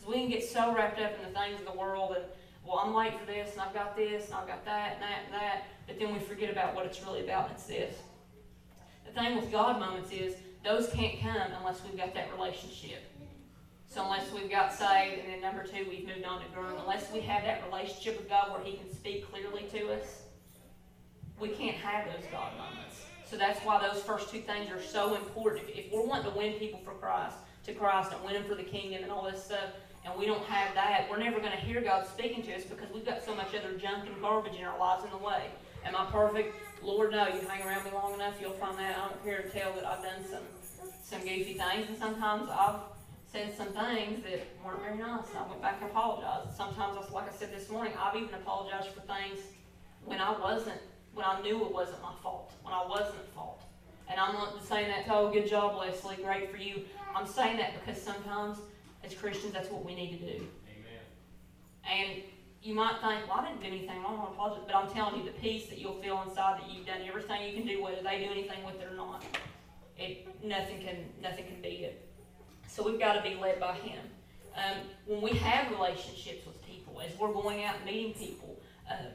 [0.02, 2.24] Because we can get so wrapped up in the things of the world and
[2.64, 5.18] well, I'm late for this, and I've got this, and I've got that, and that,
[5.24, 5.64] and that.
[5.86, 7.96] But then we forget about what it's really about, and it's this.
[9.04, 13.02] The thing with God moments is those can't come unless we've got that relationship.
[13.88, 17.12] So unless we've got saved, and then number two, we've moved on to groom, unless
[17.12, 20.22] we have that relationship with God where He can speak clearly to us,
[21.40, 23.04] we can't have those God moments.
[23.28, 25.68] So that's why those first two things are so important.
[25.68, 28.54] If, if we're wanting to win people for Christ, to Christ, and win them for
[28.54, 29.70] the kingdom and all this stuff,
[30.04, 32.92] and we don't have that, we're never going to hear God speaking to us because
[32.92, 35.44] we've got so much other junk and garbage in our lives in the way.
[35.84, 36.56] Am I perfect?
[36.82, 37.28] Lord, no.
[37.28, 38.96] You hang around me long enough, you'll find that.
[38.96, 40.42] I don't care to tell that I've done some
[41.02, 42.80] some goofy things, and sometimes I've
[43.30, 45.26] said some things that weren't very nice.
[45.36, 46.56] I went back and apologized.
[46.56, 49.38] Sometimes, like I said this morning, I've even apologized for things
[50.04, 50.80] when I wasn't,
[51.14, 53.62] when I knew it wasn't my fault, when I wasn't at fault.
[54.08, 56.82] And I'm not saying that, to oh, good job, Leslie, great for you.
[57.14, 58.58] I'm saying that because sometimes
[59.04, 60.46] as Christians, that's what we need to do.
[60.68, 61.02] Amen.
[61.90, 62.22] And
[62.62, 64.64] you might think, well, I didn't do anything wrong, I apologize.
[64.66, 67.54] But I'm telling you, the peace that you'll feel inside that you've done everything you
[67.54, 69.24] can do, whether they do anything with it or not,
[69.98, 72.08] it nothing can nothing can beat it.
[72.68, 74.00] So we've got to be led by Him.
[74.56, 78.60] Um, when we have relationships with people, as we're going out and meeting people,
[78.90, 79.06] um,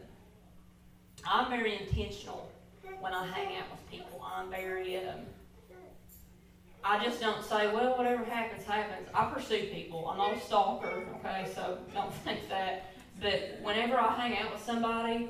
[1.25, 2.51] I'm very intentional
[2.99, 4.23] when I hang out with people.
[4.23, 5.21] I'm very um,
[6.89, 9.09] I just don't say, well, whatever happens, happens.
[9.13, 10.07] I pursue people.
[10.07, 12.93] I'm not a stalker, okay, so don't think that.
[13.21, 15.29] But whenever I hang out with somebody,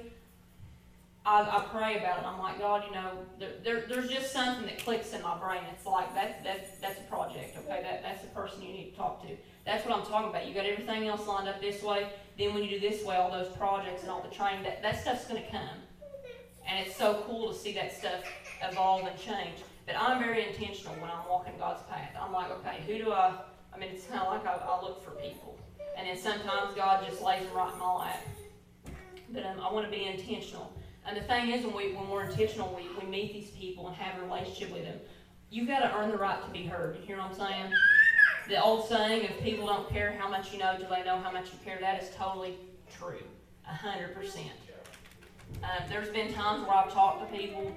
[1.26, 2.26] I, I pray about it.
[2.28, 5.62] I'm like, God, you know, there, there, there's just something that clicks in my brain.
[5.74, 7.82] It's like, that, that, that's a project, okay?
[7.82, 9.36] That, that's the person you need to talk to.
[9.66, 10.48] That's what I'm talking about.
[10.48, 12.08] You got everything else lined up this way.
[12.38, 15.02] Then when you do this way, all those projects and all the training, that, that
[15.02, 15.82] stuff's going to come.
[16.70, 18.24] And it's so cool to see that stuff
[18.62, 19.58] evolve and change.
[19.88, 22.12] But I'm very intentional when I'm walking God's path.
[22.22, 23.34] I'm like, okay, who do I?
[23.74, 25.58] I mean, it's kind of like I, I look for people,
[25.98, 28.22] and then sometimes God just lays them right in my lap.
[29.30, 30.74] But um, I want to be intentional.
[31.08, 33.96] And the thing is, when we when we're intentional, we, we meet these people and
[33.96, 35.00] have a relationship with them.
[35.50, 36.98] You've got to earn the right to be heard.
[36.98, 37.74] You hear what I'm saying?
[38.50, 41.32] The old saying, if people don't care how much you know, do they know how
[41.32, 41.78] much you care?
[41.80, 42.56] That is totally
[42.98, 43.24] true.
[43.64, 44.52] Hundred percent.
[45.64, 47.72] Um, there's been times where I've talked to people,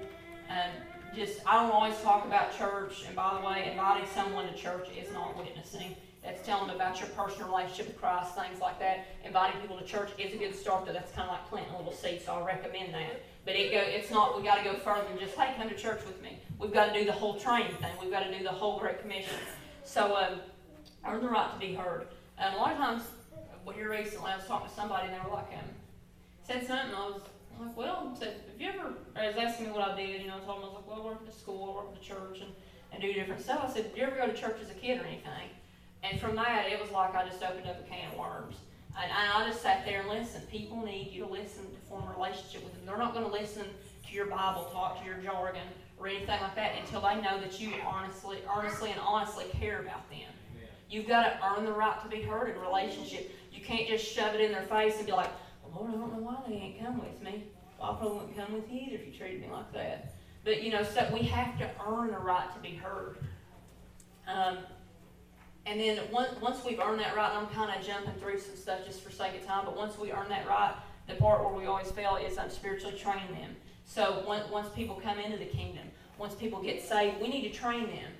[0.49, 0.71] and
[1.15, 3.03] just I don't always talk about church.
[3.07, 5.95] And by the way, inviting someone to church is not witnessing.
[6.23, 9.07] That's telling them about your personal relationship with Christ, things like that.
[9.23, 10.93] Inviting people to church is a good start, though.
[10.93, 13.23] That's kind of like planting a little seed, so I recommend that.
[13.43, 14.37] But it go, it's not.
[14.37, 16.37] We got to go further than just hey, come to church with me.
[16.59, 17.91] We've got to do the whole training thing.
[17.99, 19.33] We've got to do the whole Great Commission.
[19.83, 20.41] So um,
[21.07, 22.07] earn the right to be heard.
[22.37, 23.03] And a lot of times,
[23.65, 25.69] well, here recently, I was talking to somebody, and they were like, um,
[26.47, 26.95] said something.
[26.95, 27.21] I was
[27.59, 30.27] I'm like, well, said, have you ever, I was asking me what I did, you
[30.27, 31.99] know, I told him, I was like, well, I work at school, I work at
[31.99, 32.51] the church, and,
[32.91, 33.65] and do different stuff.
[33.67, 35.49] I said, did you ever go to church as a kid or anything?
[36.03, 38.57] And from that, it was like I just opened up a can of worms.
[38.97, 40.49] And, and I just sat there and listened.
[40.49, 42.81] People need you to listen to form a relationship with them.
[42.85, 43.65] They're not going to listen
[44.07, 45.67] to your Bible talk, to your jargon,
[45.99, 50.09] or anything like that until they know that you honestly, earnestly and honestly care about
[50.09, 50.27] them.
[50.89, 53.31] You've got to earn the right to be heard in a relationship.
[53.53, 55.29] You can't just shove it in their face and be like,
[55.73, 57.45] Lord, I don't know why they ain't come with me.
[57.79, 60.13] Well, I probably wouldn't come with you either if you treated me like that.
[60.43, 63.17] But, you know, so we have to earn the right to be heard.
[64.27, 64.59] Um,
[65.65, 68.85] and then once, once we've earned that right, I'm kind of jumping through some stuff
[68.85, 70.73] just for sake of time, but once we earn that right,
[71.07, 73.55] the part where we always fail is I'm spiritually training them.
[73.85, 75.83] So once, once people come into the kingdom,
[76.17, 78.11] once people get saved, we need to train them.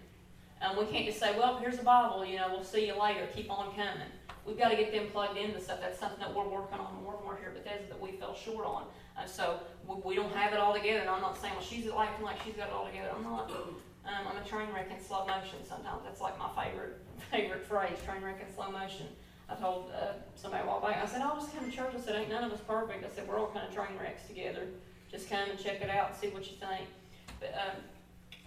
[0.62, 3.28] Um, we can't just say, well, here's the Bible, you know, we'll see you later,
[3.34, 4.12] keep on coming
[4.46, 5.80] we've got to get them plugged into stuff.
[5.82, 8.36] That's something that we're working on more and more here at Bethesda that we fell
[8.36, 8.86] short on.
[9.18, 11.00] And so we, we don't have it all together.
[11.00, 13.10] And I'm not saying, well, she's acting like she's got it all together.
[13.16, 13.52] I'm not.
[13.52, 16.02] Um, I'm a train wreck in slow motion sometimes.
[16.04, 16.98] That's like my favorite
[17.32, 19.08] favorite phrase, train wreck in slow motion.
[19.52, 21.94] I told uh, somebody a back, I said, I'll just come to church.
[21.96, 23.04] I said, ain't none of us perfect.
[23.04, 24.68] I said, we're all kind of train wrecks together.
[25.12, 26.88] Just come and check it out and see what you think.
[27.40, 27.84] But um,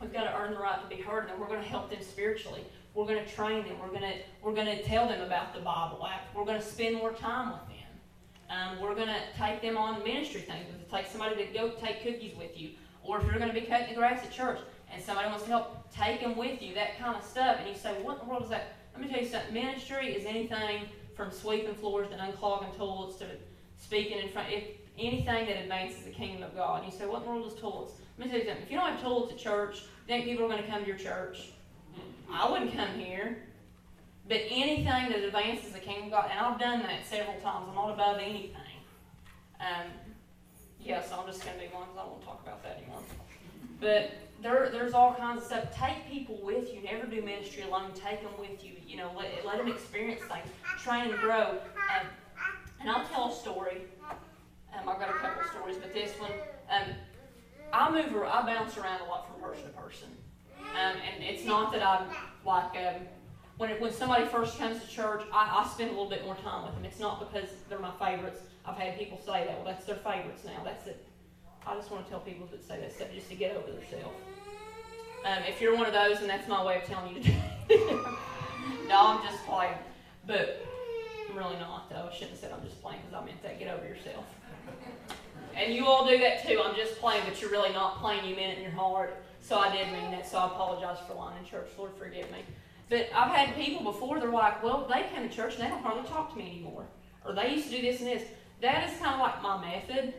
[0.01, 2.01] we've got to earn the right to be heard, and we're going to help them
[2.01, 2.65] spiritually.
[2.95, 3.79] We're going to train them.
[3.81, 6.35] We're going to we're going to tell them about the Bible app.
[6.35, 7.77] We're going to spend more time with them.
[8.51, 10.67] Um, we're going to take them on ministry things.
[10.91, 12.71] Take somebody to go take cookies with you,
[13.03, 14.61] or if you're going to be cutting the grass at church
[14.93, 16.75] and somebody wants to help, take them with you.
[16.75, 17.57] That kind of stuff.
[17.59, 18.77] And you say, what in the world is that?
[18.93, 19.53] Let me tell you something.
[19.53, 20.83] Ministry is anything
[21.17, 23.27] from sweeping floors to unclogging toilets to
[23.77, 24.53] speaking in front.
[24.53, 24.65] If
[24.99, 26.83] anything that advances the kingdom of God.
[26.83, 27.95] And you say, what in the world is toilets?
[28.19, 28.65] Let me tell you something.
[28.65, 30.99] If you don't have toilets at church, think people are going to come to your
[30.99, 31.51] church?
[32.33, 33.39] I wouldn't come here.
[34.27, 37.75] But anything that advances the kingdom of God, and I've done that several times, I'm
[37.75, 38.55] not above anything.
[39.61, 39.91] Um,
[40.81, 42.79] yeah, so I'm just gonna be one because I won't want to talk about that
[42.79, 43.03] anymore.
[43.81, 45.77] But there, there's all kinds of stuff.
[45.77, 46.83] Take people with you.
[46.83, 47.93] Never do ministry alone.
[47.95, 48.73] Take them with you.
[48.87, 51.59] You know, let, let them experience things, train and grow.
[51.99, 52.07] Um,
[52.81, 53.83] and I'll tell a story.
[54.11, 56.33] Um, I've got a couple of stories, but this one,
[56.71, 56.95] um,
[57.73, 60.09] I move, I bounce around a lot from person to person.
[60.73, 62.09] Um, and it's not that I'm
[62.45, 63.03] like, um,
[63.57, 66.37] when, it, when somebody first comes to church, I, I spend a little bit more
[66.37, 66.85] time with them.
[66.85, 68.41] It's not because they're my favorites.
[68.67, 70.63] I've had people say that, well, that's their favorites now.
[70.65, 71.07] That's it.
[71.67, 74.17] I just want to tell people that say that stuff just to get over themselves.
[75.25, 77.35] Um, if you're one of those, and that's my way of telling you to do
[77.71, 77.97] it.
[78.89, 79.75] no, I'm just playing.
[80.27, 80.67] But
[81.31, 82.09] I'm really not, though.
[82.11, 83.59] I shouldn't have said I'm just playing because I meant that.
[83.59, 84.25] Get over yourself.
[85.57, 86.61] And you all do that too.
[86.63, 88.25] I'm just playing, but you're really not playing.
[88.27, 89.25] You meant it in your heart.
[89.45, 90.27] So I did mean that.
[90.27, 91.69] So I apologize for lying in church.
[91.77, 92.39] Lord, forgive me.
[92.89, 95.83] But I've had people before, they're like, well, they come to church and they don't
[95.83, 96.87] hardly talk to me anymore.
[97.27, 98.23] Or they used to do this and this.
[98.63, 100.15] That is kind of like my method.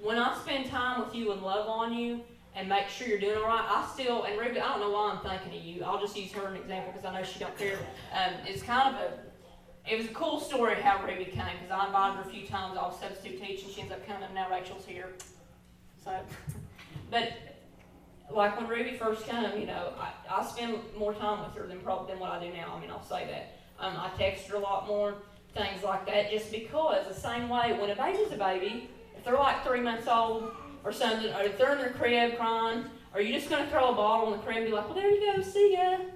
[0.00, 2.22] When I spend time with you and love on you
[2.56, 5.12] and make sure you're doing all right, I still, and Ruby, I don't know why
[5.12, 5.84] I'm thinking of you.
[5.84, 7.78] I'll just use her an example because I know she don't care.
[8.14, 11.86] Um, it's kind of a, it was a cool story how Ruby came because I
[11.86, 12.78] invited her a few times.
[12.78, 13.68] I was substitute teaching.
[13.68, 14.32] She ends up coming.
[14.34, 15.10] Now Rachel's here.
[16.02, 16.18] So,
[17.10, 17.53] but
[18.30, 21.80] like when Ruby first came, you know, I, I spend more time with her than
[21.80, 22.74] probably than what I do now.
[22.76, 23.58] I mean, I'll say that.
[23.78, 25.14] Um, I text her a lot more,
[25.54, 29.34] things like that, just because the same way when a baby's a baby, if they're
[29.34, 30.50] like three months old
[30.84, 33.90] or something, or if they're in their crib crying, are you just going to throw
[33.90, 35.98] a bottle in the crib and be like, well, there you go, see ya?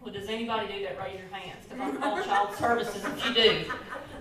[0.00, 0.96] Well, does anybody do that?
[0.96, 3.72] Raise your hands, because I'm calling child services if you do.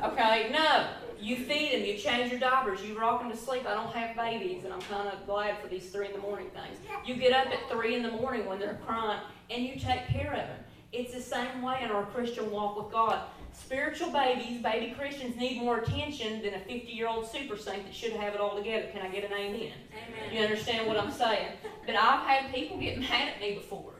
[0.03, 0.87] Okay, no.
[1.19, 3.65] You feed them, you change your diapers, you rock them to sleep.
[3.67, 6.49] I don't have babies, and I'm kind of glad for these three in the morning
[6.51, 6.77] things.
[7.05, 10.31] You get up at three in the morning when they're crying, and you take care
[10.31, 10.59] of them.
[10.91, 13.21] It's the same way in our Christian walk with God.
[13.51, 17.93] Spiritual babies, baby Christians, need more attention than a 50 year old super saint that
[17.93, 18.87] should have it all together.
[18.93, 19.71] Can I get an amen?
[19.91, 20.33] Amen.
[20.33, 21.49] You understand what I'm saying?
[21.85, 23.93] But I've had people get mad at me before,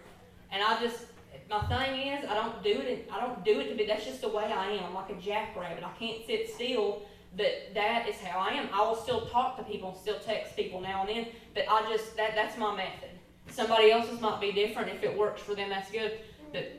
[0.52, 1.06] and I just
[1.50, 3.10] my thing is I don't do it.
[3.12, 3.86] I don't do it to be.
[3.86, 4.86] That's just the way I am.
[4.86, 5.84] I'm like a jackrabbit.
[5.84, 7.04] I can't sit still.
[7.36, 8.70] But that is how I am.
[8.74, 11.28] I will still talk to people and still text people now and then.
[11.54, 13.10] But I just that that's my method.
[13.50, 14.90] Somebody else's might be different.
[14.90, 16.20] If it works for them, that's good.
[16.52, 16.72] But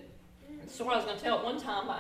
[0.66, 1.88] story I was to tell at one time.
[1.88, 1.96] Um,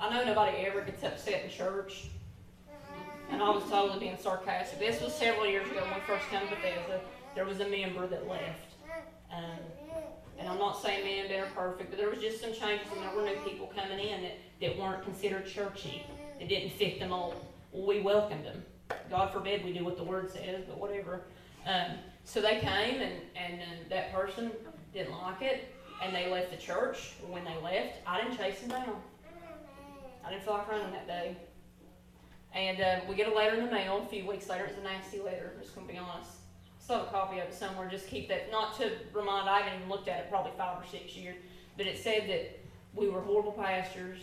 [0.00, 2.06] I know nobody ever gets upset in church.
[3.30, 4.78] And I was totally being sarcastic.
[4.78, 7.00] This was several years ago when we first came to Bethesda.
[7.34, 8.74] There was a member that left.
[9.30, 9.58] Um,
[10.38, 13.14] and I'm not saying man, are perfect, but there was just some changes and there
[13.14, 16.06] were new people coming in that, that weren't considered churchy,
[16.38, 17.44] that didn't fit the mold.
[17.72, 18.64] Well, we welcomed them.
[19.10, 21.22] God forbid we do what the word says, but whatever.
[21.66, 24.52] Um, so they came and, and uh, that person
[24.92, 27.14] didn't like it and they left the church.
[27.26, 28.96] When they left, I didn't chase them down.
[30.24, 31.36] I didn't feel like running that day.
[32.54, 34.64] And uh, we get a letter in the mail a few weeks later.
[34.64, 36.30] It's a nasty letter, just going to be honest.
[36.88, 37.86] Still have a copy of it somewhere.
[37.86, 40.86] Just keep that, not to remind, I haven't even looked at it probably five or
[40.86, 41.36] six years,
[41.76, 42.60] but it said that
[42.94, 44.22] we were horrible pastors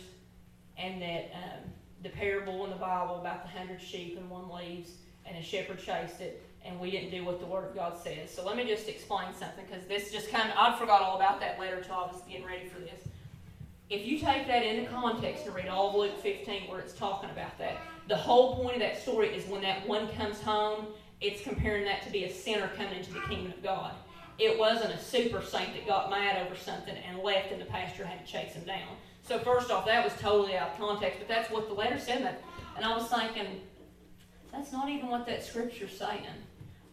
[0.76, 1.70] and that um,
[2.02, 4.90] the parable in the Bible about the hundred sheep and one leaves
[5.24, 8.34] and a shepherd chased it and we didn't do what the Word of God says.
[8.34, 11.38] So let me just explain something because this just kind of, I forgot all about
[11.38, 13.06] that letter until I was getting ready for this.
[13.90, 17.30] If you take that into context and read all of Luke 15 where it's talking
[17.30, 17.76] about that,
[18.08, 20.88] the whole point of that story is when that one comes home,
[21.20, 23.92] it's comparing that to be a sinner coming into the kingdom of God.
[24.38, 28.04] It wasn't a super saint that got mad over something and left and the pastor
[28.04, 28.96] had to chase him down.
[29.22, 32.36] So first off, that was totally out of context, but that's what the letter said.
[32.76, 33.62] And I was thinking,
[34.52, 36.26] that's not even what that scripture's saying.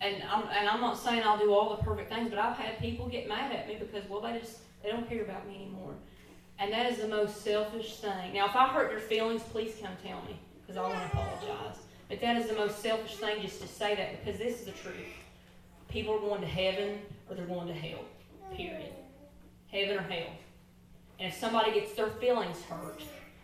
[0.02, 2.80] And I'm, and I'm not saying I'll do all the perfect things, but I've had
[2.80, 5.94] people get mad at me because, well, they just, they don't care about me anymore.
[6.60, 8.34] And that is the most selfish thing.
[8.34, 11.78] Now, if I hurt your feelings, please come tell me because I want to apologize.
[12.14, 14.72] But that is the most selfish thing just to say that because this is the
[14.74, 14.94] truth.
[15.90, 18.06] People are going to heaven or they're going to hell.
[18.56, 18.94] Period.
[19.72, 20.28] Heaven or hell.
[21.20, 23.02] And if somebody gets their feelings hurt,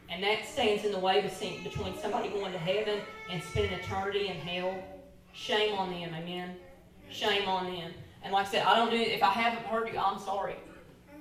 [0.08, 3.00] and that stands in the way between somebody going to heaven
[3.32, 4.76] and spending eternity in hell,
[5.34, 6.56] shame on them, amen?
[7.10, 7.92] Shame on them.
[8.22, 10.58] And like I said, I don't do if I haven't heard you, I'm sorry.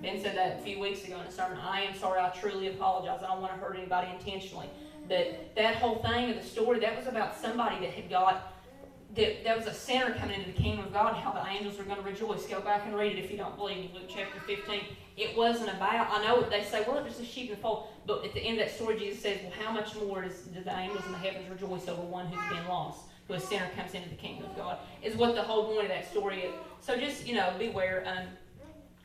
[0.03, 1.57] Ben said that a few weeks ago in a sermon.
[1.63, 3.21] I am sorry, I truly apologize.
[3.25, 4.69] I don't want to hurt anybody intentionally.
[5.09, 8.55] But that whole thing of the story, that was about somebody that had got
[9.17, 11.85] that there was a sinner coming into the kingdom of God, how the angels are
[11.85, 12.47] going to rejoice.
[12.47, 13.91] Go back and read it if you don't believe me.
[13.95, 14.83] Luke chapter 15.
[15.17, 17.89] It wasn't about, I know what they say, well, it's a sheep in the fold.
[18.07, 20.63] But at the end of that story, Jesus says, well, how much more does, do
[20.63, 23.01] the angels in the heavens rejoice over one who's been lost?
[23.27, 24.79] Who a sinner comes into the kingdom of God.
[25.03, 26.55] Is what the whole point of that story is.
[26.81, 28.05] So just, you know, beware.
[28.07, 28.27] Um,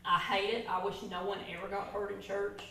[0.05, 0.65] I hate it.
[0.69, 2.61] I wish no one ever got hurt in church.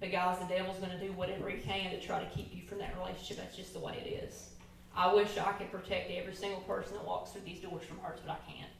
[0.00, 2.62] But guys, the devil's going to do whatever he can to try to keep you
[2.62, 3.38] from that relationship.
[3.38, 4.50] That's just the way it is.
[4.94, 8.20] I wish I could protect every single person that walks through these doors from hurts,
[8.24, 8.70] but I can't.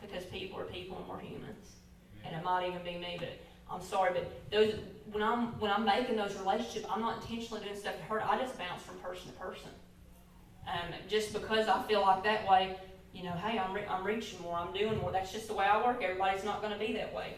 [0.00, 1.76] Because people are people and we're humans.
[2.24, 3.30] And it might even be me, but
[3.70, 4.74] I'm sorry, but those
[5.12, 8.22] when I'm when I'm making those relationships, I'm not intentionally doing stuff to hurt.
[8.28, 9.70] I just bounce from person to person.
[10.66, 12.76] Um, just because I feel like that way,
[13.12, 15.12] you know, hey, I'm re- I'm reaching more, I'm doing more.
[15.12, 16.02] That's just the way I work.
[16.02, 17.34] Everybody's not going to be that way.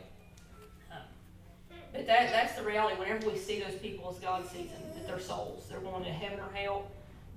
[1.92, 2.98] But that that's the reality.
[2.98, 6.10] Whenever we see those people as God sees them, that they're souls, they're going to
[6.10, 6.86] heaven or hell.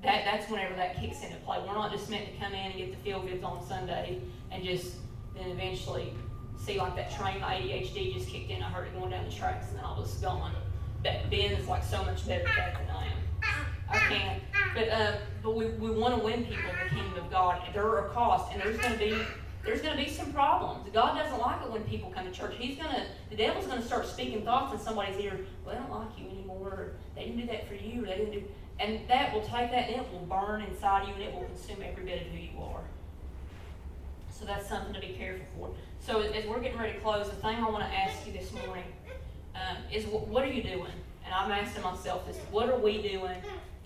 [0.04, 1.60] That that's whenever that kicks into play.
[1.66, 4.64] We're not just meant to come in and get the feel goods on Sunday and
[4.64, 4.96] just
[5.36, 6.14] then eventually
[6.58, 8.64] see like that train, my ADHD just kicked in.
[8.64, 10.54] I heard it going down the tracks and then I was gone.
[11.04, 13.12] But Ben is like so much better at that than I am.
[13.90, 14.44] I can't.
[14.74, 17.62] But uh, but we, we want to win people in the kingdom of God.
[17.74, 19.22] There are costs, and there's going to be
[19.66, 20.88] there's going to be some problems.
[20.94, 22.54] God doesn't like it when people come to church.
[22.58, 25.40] He's going to the devil's going to start speaking thoughts in somebody's ear.
[25.66, 26.68] Well, I don't like you anymore.
[26.68, 28.04] Or, they didn't do that for you.
[28.04, 28.44] Or they didn't do.
[28.80, 31.78] And that will take that and it will burn inside you, and it will consume
[31.82, 32.82] every bit of who you are.
[34.30, 35.70] So that's something to be careful for.
[36.00, 38.52] So as we're getting ready to close, the thing I want to ask you this
[38.52, 38.84] morning
[39.56, 40.92] um, is what are you doing?
[41.26, 43.38] And I'm asking myself this: What are we doing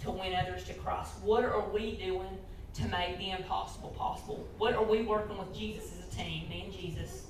[0.01, 1.11] to win others to Christ?
[1.23, 2.37] What are we doing
[2.81, 4.47] to make the impossible possible?
[4.57, 7.27] What are we working with Jesus as a team, me and Jesus?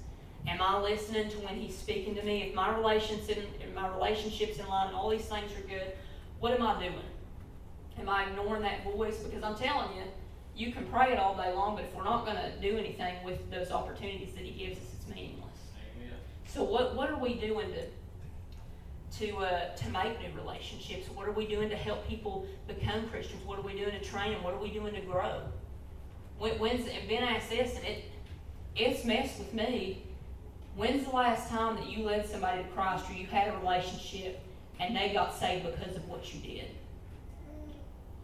[0.48, 2.44] Am I listening to when He's speaking to me?
[2.44, 5.94] If my relationship, if my relationships in line, and all these things are good,
[6.40, 6.94] what am I doing?
[8.00, 9.18] Am I ignoring that voice?
[9.18, 10.04] Because I'm telling you,
[10.56, 13.16] you can pray it all day long, but if we're not going to do anything
[13.24, 15.58] with those opportunities that He gives us, it's meaningless.
[15.98, 16.14] Amen.
[16.46, 17.86] So what what are we doing to
[19.18, 21.10] to uh, to make new relationships?
[21.10, 23.44] What are we doing to help people become Christians?
[23.46, 24.44] What are we doing to train them?
[24.44, 25.42] What are we doing to grow?
[26.38, 28.04] When, when's and Ben asked this, and it
[28.76, 30.04] it's messed with me.
[30.76, 34.40] When's the last time that you led somebody to Christ or you had a relationship
[34.80, 36.70] and they got saved because of what you did?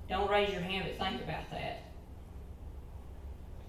[0.08, 1.84] Don't raise your hand, but think about that.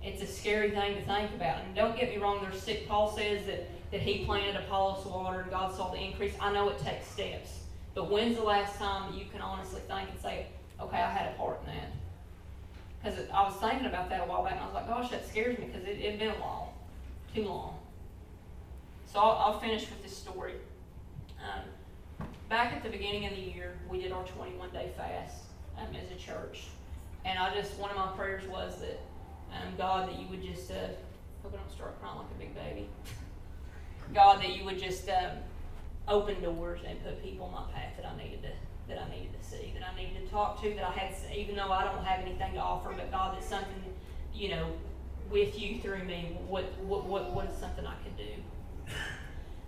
[0.03, 1.65] It's a scary thing to think about.
[1.65, 2.89] And don't get me wrong, there's sick.
[2.89, 6.35] Paul says that, that he planted, Apollos watered, and God saw the increase.
[6.41, 7.61] I know it takes steps.
[7.95, 10.47] But when's the last time that you can honestly think and say,
[10.81, 11.91] okay, I had a part in that?
[13.03, 15.27] Because I was thinking about that a while back, and I was like, gosh, that
[15.27, 16.69] scares me because it had been a long,
[17.35, 17.79] too long.
[19.13, 20.55] So I'll, I'll finish with this story.
[21.41, 25.45] Um, back at the beginning of the year, we did our 21 day fast
[25.79, 26.65] um, as a church.
[27.25, 29.01] And I just, one of my prayers was that
[29.63, 30.89] um, God, that you would just, uh,
[31.43, 32.89] hope I don't start crying like a big baby.
[34.15, 35.39] God, that you would just um,
[36.09, 38.51] open doors and put people in my path that I needed to
[38.89, 41.57] that I needed to see, that I needed to talk to, that I had, even
[41.57, 43.83] though I don't have anything to offer, but God, that something,
[44.33, 44.73] you know,
[45.31, 48.95] with you through me, what what what, what is something I could do?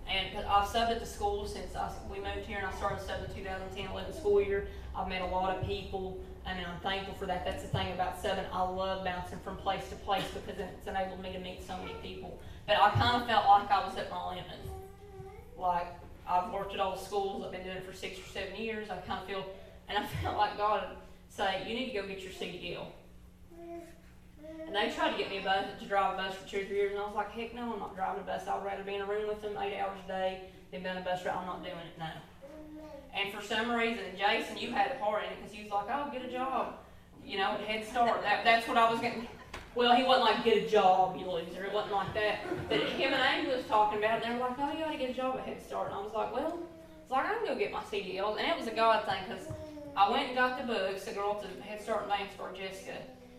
[0.09, 3.29] And I've subbed at the school since I, we moved here, and I started subbing
[3.77, 4.69] 2010-11 school year.
[4.97, 7.45] I've met a lot of people and I'm thankful for that.
[7.45, 8.45] That's the thing about seven.
[8.53, 11.95] I love bouncing from place to place because it's enabled me to meet so many
[12.03, 12.41] people.
[12.67, 14.45] But I kind of felt like I was at my limit.
[15.59, 15.89] Like
[16.29, 17.45] I've worked at all the schools.
[17.45, 18.91] I've been doing it for six or seven years.
[18.91, 19.45] I kind of feel,
[19.89, 20.97] and I felt like God
[21.31, 22.87] say, "You need to go get your CDL."
[24.67, 26.65] And they tried to get me a bus to drive a bus for two or
[26.65, 28.47] three years, and I was like, "Heck no, I'm not driving a bus.
[28.47, 30.99] I'd rather be in a room with them eight hours a day than be on
[30.99, 31.35] a bus ride.
[31.35, 32.13] I'm not doing it now."
[33.15, 35.87] And for some reason, Jason, you had a part in it because he was like,
[35.91, 36.75] "Oh, get a job,"
[37.25, 38.23] you know, Head Start.
[38.23, 39.27] That, that's what I was getting.
[39.75, 42.41] Well, he wasn't like, "Get a job, you loser." It wasn't like that.
[42.69, 44.25] But him and Amy was talking about it.
[44.25, 45.97] And they were like, "Oh, you got to get a job at Head Start." And
[45.97, 46.59] I was like, "Well,
[47.03, 49.49] it's like I'm can go get my CDLs." And it was a God thing because
[49.97, 51.05] I went and got the books.
[51.05, 52.99] The girl at Head Start in Langsford, Jessica,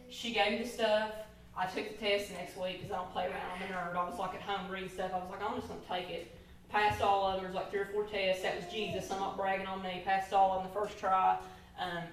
[0.09, 1.12] she gave me the stuff.
[1.55, 3.35] I took the test the next week because I don't play around.
[3.55, 3.95] I'm a nerd.
[3.95, 5.12] I was like at home reading stuff.
[5.13, 6.38] I was like, I'm just gonna take it
[6.69, 7.39] passed all.
[7.39, 8.43] There's like three or four tests.
[8.43, 9.12] That was Jesus.
[9.12, 10.01] I'm not bragging on me.
[10.05, 11.38] Passed all them the first try.
[11.79, 12.03] Um,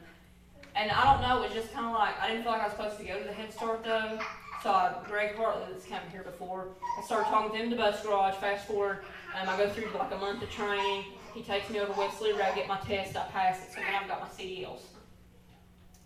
[0.75, 1.42] and I don't know.
[1.42, 3.19] It was just kind of like I didn't feel like I was supposed to go
[3.19, 4.19] to the Head Start though.
[4.62, 7.77] So I, Greg Hartley, that's come here before, I started talking to him in the
[7.77, 8.35] bus garage.
[8.37, 9.05] Fast forward,
[9.38, 11.05] um, I go through like a month of training.
[11.35, 13.16] He takes me over to Wesley I get my test.
[13.16, 13.75] I pass it.
[13.75, 14.81] So now I've got my CDLs.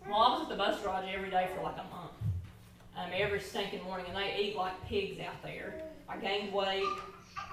[0.07, 2.11] Well, I was at the bus garage every day for like a month.
[2.97, 5.73] Um, every stinking morning, and they eat like pigs out there.
[6.09, 6.83] I gained weight.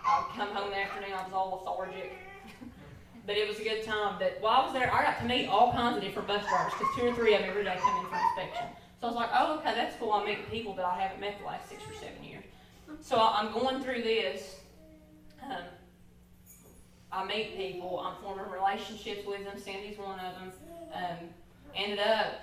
[0.09, 2.13] I'd come home in the afternoon, I was all lethargic.
[3.27, 4.17] but it was a good time.
[4.19, 6.73] But while I was there, I got to meet all kinds of different bus drivers
[6.73, 8.69] because two or three of them every day come in for inspection.
[9.01, 10.13] So I was like, oh, okay, that's cool.
[10.13, 12.45] I'm meeting people that I haven't met the last six or seven years.
[13.03, 14.57] So I'm going through this.
[15.45, 15.63] Um,
[17.13, 18.01] I meet people.
[18.01, 19.59] I'm forming relationships with them.
[19.61, 20.53] Sandy's one of them.
[20.95, 21.29] Um,
[21.77, 22.41] ended up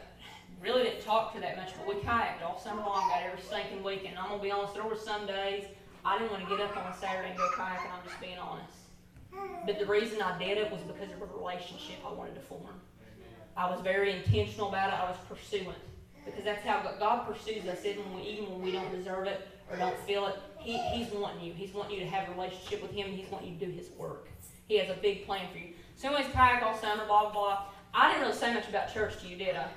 [0.61, 3.83] really didn't talk to that much, but we kayaked all summer long, got every stinking
[3.83, 4.17] weekend.
[4.17, 5.65] I'm gonna be honest, there were some days
[6.05, 7.91] I didn't want to get up on a Saturday and go kayaking.
[7.91, 8.77] I'm just being honest.
[9.65, 12.79] But the reason I did it was because of a relationship I wanted to form.
[13.57, 14.99] I was very intentional about it.
[14.99, 15.77] I was pursuant
[16.25, 19.47] because that's how God pursues us, even when we, even when we don't deserve it
[19.69, 20.35] or don't feel it.
[20.59, 21.53] He, he's wanting you.
[21.53, 23.07] He's wanting you to have a relationship with Him.
[23.07, 24.29] He's wanting you to do His work.
[24.67, 25.73] He has a big plan for you.
[25.95, 27.63] So, anyways, kayak all summer, blah blah blah.
[27.93, 29.67] I didn't really say much about church to you, did I?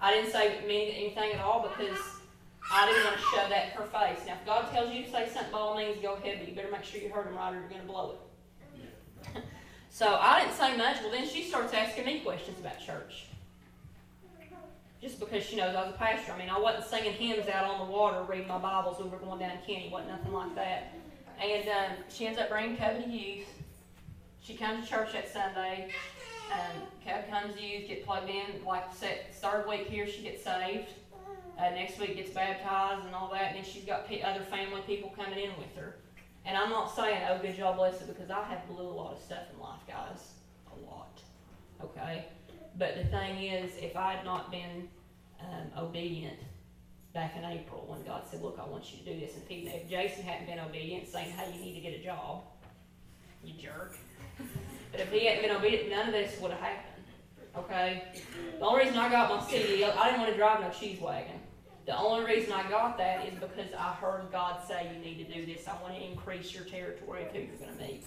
[0.00, 1.98] I didn't say anything at all because
[2.70, 4.26] I didn't want to shove that in her face.
[4.26, 6.54] Now, if God tells you to say something, by all means, go ahead, but you
[6.54, 8.16] better make sure you heard him right or you're going to blow
[9.34, 9.42] it.
[9.90, 11.00] so I didn't say much.
[11.02, 13.26] Well, then she starts asking me questions about church.
[15.00, 16.32] Just because she knows I was a pastor.
[16.32, 19.16] I mean, I wasn't singing hymns out on the water, reading my Bibles when we
[19.16, 19.90] were going down Kenny.
[19.92, 20.94] wasn't nothing like that.
[21.42, 23.48] And um, she ends up bringing Covenant Youth.
[24.40, 25.90] She comes to church that Sunday.
[26.52, 28.64] Um, Cab comes to youth, get plugged in.
[28.64, 30.90] Like the third week here, she gets saved.
[31.58, 33.54] Uh, next week gets baptized and all that.
[33.54, 35.96] And then she's got p- other family people coming in with her.
[36.44, 39.12] And I'm not saying, oh, good job, bless it, because I have blew a lot
[39.12, 40.32] of stuff in life, guys.
[40.72, 41.20] A lot.
[41.80, 42.26] Okay?
[42.78, 44.88] But the thing is, if I had not been
[45.40, 46.38] um, obedient
[47.14, 49.68] back in April when God said, look, I want you to do this, and he,
[49.68, 52.44] if Jason hadn't been obedient, saying, hey, you need to get a job,
[53.44, 53.96] you jerk.
[54.90, 57.04] but if he hadn't been obedient, none of this would have happened.
[57.56, 58.04] Okay?
[58.58, 61.41] The only reason I got my CD, I didn't want to drive no cheese wagon.
[61.86, 65.34] The only reason I got that is because I heard God say you need to
[65.34, 65.66] do this.
[65.66, 68.04] I want to increase your territory of who you're going to meet.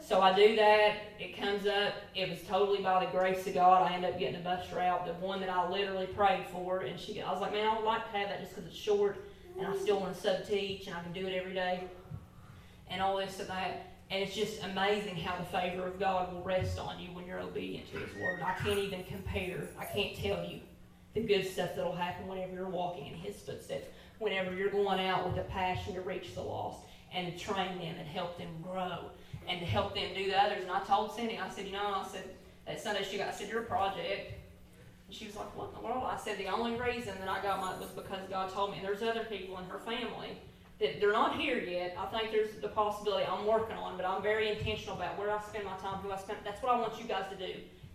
[0.00, 0.96] So I do that.
[1.20, 1.94] It comes up.
[2.16, 3.88] It was totally by the grace of God.
[3.88, 6.80] I end up getting a bus route, the one that I literally prayed for.
[6.80, 8.76] And she, I was like, man, I would like to have that just because it's
[8.76, 9.16] short,
[9.56, 11.84] and I still want to sub teach, and I can do it every day,
[12.88, 13.92] and all this and that.
[14.10, 17.40] And it's just amazing how the favor of God will rest on you when you're
[17.40, 18.42] obedient to His word.
[18.44, 19.68] I can't even compare.
[19.78, 20.60] I can't tell you
[21.14, 23.86] the good stuff that'll happen whenever you're walking in His footsteps,
[24.18, 26.80] whenever you're going out with a passion to reach the lost
[27.14, 29.10] and train them and help them grow
[29.48, 30.62] and to help them do the others.
[30.62, 32.24] And I told Cindy, I said, you know, I said,
[32.66, 34.34] that Sunday she got, I said, you're a project.
[35.06, 36.04] And she was like, what in the world?
[36.06, 38.78] I said, the only reason that I got my was because God told me.
[38.78, 40.38] And there's other people in her family
[40.78, 41.96] that they're not here yet.
[41.98, 45.40] I think there's the possibility I'm working on, but I'm very intentional about where I
[45.42, 46.38] spend my time, who I spend.
[46.44, 47.52] That's what I want you guys to do.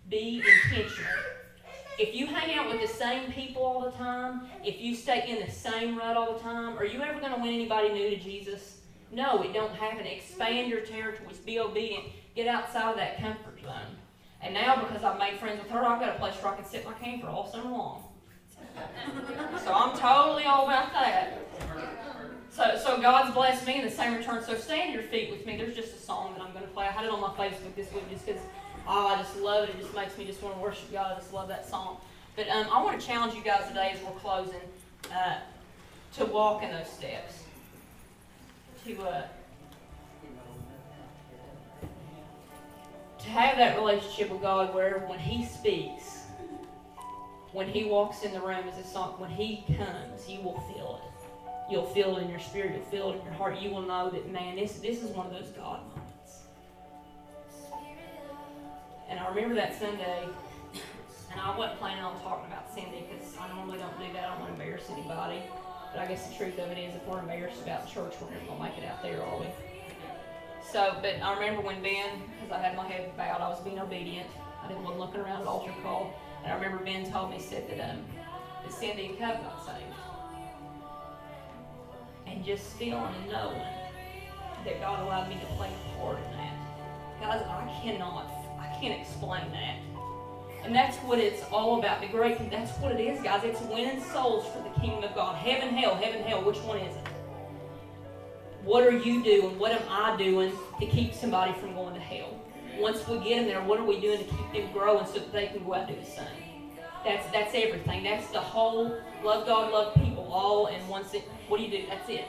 [0.08, 1.10] Be intentional
[1.98, 5.44] if you hang out with the same people all the time, if you stay in
[5.44, 8.16] the same rut all the time, are you ever going to win anybody new to
[8.16, 8.78] Jesus?
[9.10, 10.06] No, it don't happen.
[10.06, 11.38] Expand your territories.
[11.38, 12.04] Be obedient.
[12.36, 13.96] Get outside of that comfort zone.
[14.40, 16.64] And now, because I've made friends with her, I've got a place where I can
[16.64, 18.04] sit my camper all summer long.
[19.64, 21.38] so I'm totally all about that.
[22.50, 24.42] So, so God's blessed me in the same return.
[24.44, 25.56] So stand your feet with me.
[25.56, 26.86] There's just a song that I'm going to play.
[26.86, 28.40] I had it on my Facebook this week just because
[28.88, 29.70] oh, I just love it.
[29.70, 31.12] It just makes me just want to worship God.
[31.12, 31.98] I just love that song.
[32.34, 34.54] But um, I want to challenge you guys today as we're closing
[35.14, 35.38] uh,
[36.14, 37.42] to walk in those steps.
[38.84, 39.22] To uh,
[43.18, 46.20] to have that relationship with God where when He speaks,
[47.52, 51.00] when He walks in the room as a song, when He comes, you will feel
[51.02, 51.70] it.
[51.70, 52.72] You'll feel it in your spirit.
[52.74, 53.60] You'll feel it in your heart.
[53.60, 55.97] You will know that, man, this this is one of those God moments.
[59.08, 60.28] And I remember that Sunday,
[61.32, 64.24] and I wasn't planning on talking about Cindy because I normally don't do that.
[64.24, 65.42] I don't want to embarrass anybody.
[65.92, 68.44] But I guess the truth of it is, if we're embarrassed about church, we're never
[68.44, 69.46] going to make it out there, are we?
[70.70, 73.78] So, but I remember when Ben, because I had my head bowed, I was being
[73.78, 74.28] obedient.
[74.62, 76.12] I didn't want to look around at altar call.
[76.44, 78.04] And I remember Ben told me, said that, um,
[78.62, 79.96] that Cindy and Cub got saved.
[82.26, 83.62] And just feeling and knowing
[84.64, 86.54] that God allowed me to play a part in that.
[87.20, 88.37] Guys, I cannot
[88.80, 89.76] can't explain that.
[90.64, 92.00] And that's what it's all about.
[92.00, 93.42] The great, that's what it is, guys.
[93.44, 95.36] It's winning souls for the kingdom of God.
[95.36, 96.44] Heaven, hell, heaven, hell.
[96.44, 97.06] Which one is it?
[98.64, 99.58] What are you doing?
[99.58, 102.38] What am I doing to keep somebody from going to hell?
[102.78, 105.32] Once we get them there, what are we doing to keep them growing so that
[105.32, 106.26] they can go out and do the same?
[107.04, 108.02] That's that's everything.
[108.02, 111.22] That's the whole love God, love people, all in one sit.
[111.48, 111.86] What do you do?
[111.88, 112.26] That's it.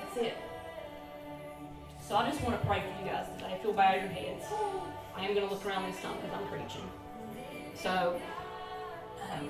[0.00, 0.36] That's it.
[2.00, 3.54] So I just want to pray for you guys today.
[3.56, 4.44] If you'll bow your heads.
[5.18, 6.88] I am going to look around this time because I'm preaching.
[7.74, 8.20] So,
[9.32, 9.48] um,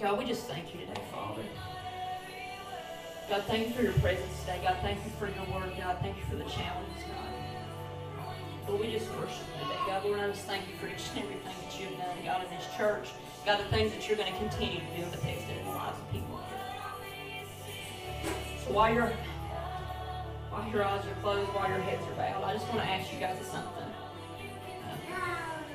[0.00, 1.42] God, we just thank you today, Father.
[3.28, 4.60] God, thank you for your presence today.
[4.64, 5.72] God, thank you for your word.
[5.78, 8.28] God, thank you for the challenges, God.
[8.68, 9.80] Lord, we just worship you today.
[9.86, 12.50] God, Lord, I just thank you for each and everything that you've done, God, in
[12.56, 13.08] this church.
[13.46, 15.70] God, the things that you're going to continue to do in the text in the
[15.70, 16.40] lives of people.
[18.64, 19.12] So while you're
[20.50, 23.12] while your eyes are closed, while your heads are bowed, I just want to ask
[23.12, 23.84] you guys something.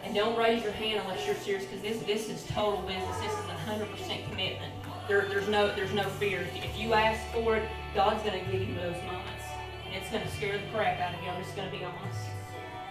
[0.04, 3.18] and don't raise your hand unless you're serious, because this this is total business.
[3.20, 4.74] This is 100% commitment.
[5.08, 6.42] There, there's no there's no fear.
[6.42, 9.46] If, if you ask for it, God's going to give you those moments.
[9.86, 11.30] And it's going to scare the crap out of you.
[11.30, 12.20] I'm just going to be honest.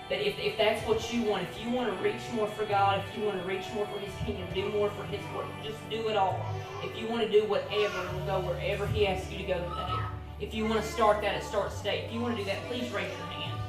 [0.09, 3.03] But if, if that's what you want, if you want to reach more for God,
[3.09, 5.79] if you want to reach more for His kingdom, do more for His work, just
[5.89, 6.45] do it all.
[6.83, 10.02] If you want to do whatever go wherever He asks you to go today,
[10.43, 12.05] if you want to start that, it starts today.
[12.05, 13.61] If you want to do that, please raise your hand.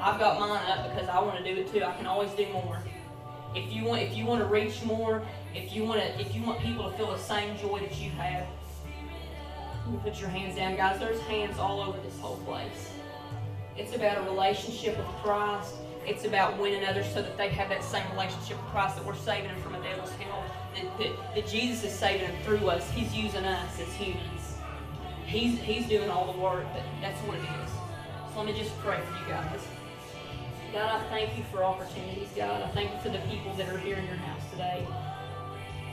[0.00, 1.84] I've got mine up because I want to do it too.
[1.84, 2.78] I can always do more.
[3.54, 5.22] If you want, if you want to reach more,
[5.54, 8.10] if you want to, if you want people to feel the same joy that you
[8.10, 8.44] have,
[9.88, 10.98] you put your hands down, guys.
[10.98, 12.90] There's hands all over this whole place.
[13.76, 15.74] It's about a relationship with Christ.
[16.04, 19.14] It's about winning others so that they have that same relationship with Christ that we're
[19.14, 20.44] saving them from a devil's hell.
[20.74, 22.90] That, that, that Jesus is saving them through us.
[22.90, 24.33] He's using us as humans.
[25.26, 27.70] He's, he's doing all the work, but that's what it is.
[28.32, 29.60] So let me just pray for you guys.
[30.72, 32.62] God, I thank you for opportunities, God.
[32.62, 34.86] I thank you for the people that are here in your house today.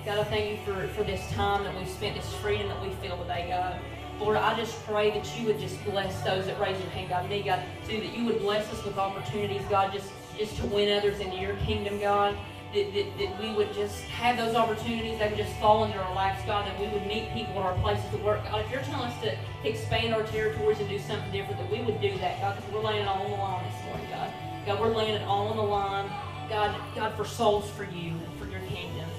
[0.06, 2.90] God, I thank you for, for this time that we've spent, this freedom that we
[2.96, 3.80] feel today, God.
[4.20, 7.30] Lord, I just pray that you would just bless those that raise their hand, God.
[7.30, 10.96] Me, God, too, that you would bless us with opportunities, God, just, just to win
[10.98, 12.36] others into your kingdom, God.
[12.74, 16.16] That, that, that we would just have those opportunities, that would just fall into our
[16.16, 18.42] laps, God, that we would meet people in our places of work.
[18.46, 21.82] God, if you're telling us to expand our territories and do something different, that we
[21.82, 24.34] would do that, God, because we're laying it all on the line this morning, God.
[24.66, 26.10] God, we're laying it all on the line,
[26.48, 29.10] God, God, for souls for you and for your kingdom.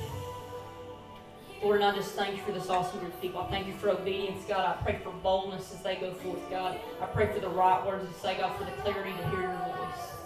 [1.63, 3.41] Lord, and I just thank you for this awesome group of people.
[3.41, 4.65] I thank you for obedience, God.
[4.67, 6.79] I pray for boldness as they go forth, God.
[7.01, 9.53] I pray for the right words to say, God, for the clarity to hear your
[9.77, 10.22] voice.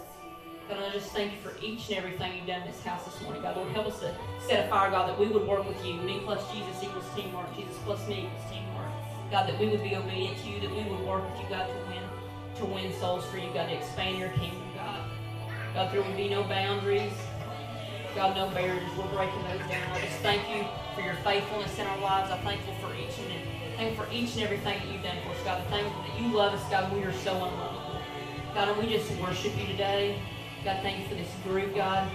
[0.69, 3.23] God, I just thank you for each and everything you've done in this house this
[3.23, 3.57] morning, God.
[3.57, 4.13] Lord, help us to
[4.49, 5.95] set a fire, God, that we would work with you.
[5.95, 7.47] Me plus Jesus equals teamwork.
[7.55, 8.91] Jesus plus me equals teamwork.
[9.31, 11.69] God, that we would be obedient to you, that we would work with you, God,
[11.69, 12.03] to win,
[12.57, 15.09] to win souls for you, God, to expand your kingdom, God.
[15.73, 17.13] God, there would be no boundaries.
[18.17, 18.91] God, no barriers.
[18.99, 19.93] We're breaking those down.
[19.93, 20.65] I just thank you
[20.97, 22.33] for your faithfulness in our lives.
[22.33, 25.43] I'm thankful for each and thankful for each and everything that you've done for us,
[25.45, 25.61] God.
[25.61, 26.91] I'm thankful that you love us, God.
[26.93, 28.01] We are so unlovable.
[28.55, 30.19] God, and we just worship you today.
[30.67, 32.11] God, thank you for this group, God.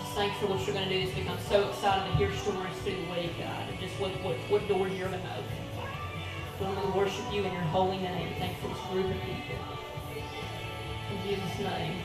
[0.00, 1.30] Just thank you for what you're going to do this week.
[1.30, 4.68] I'm so excited to hear stories through the week, God, and just what, what, what
[4.68, 6.76] doors you're going to open.
[6.76, 8.34] Lord, we worship you in your holy name.
[8.38, 9.56] Thanks for this group of people.
[11.10, 11.96] In Jesus' name,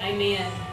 [0.00, 0.71] amen.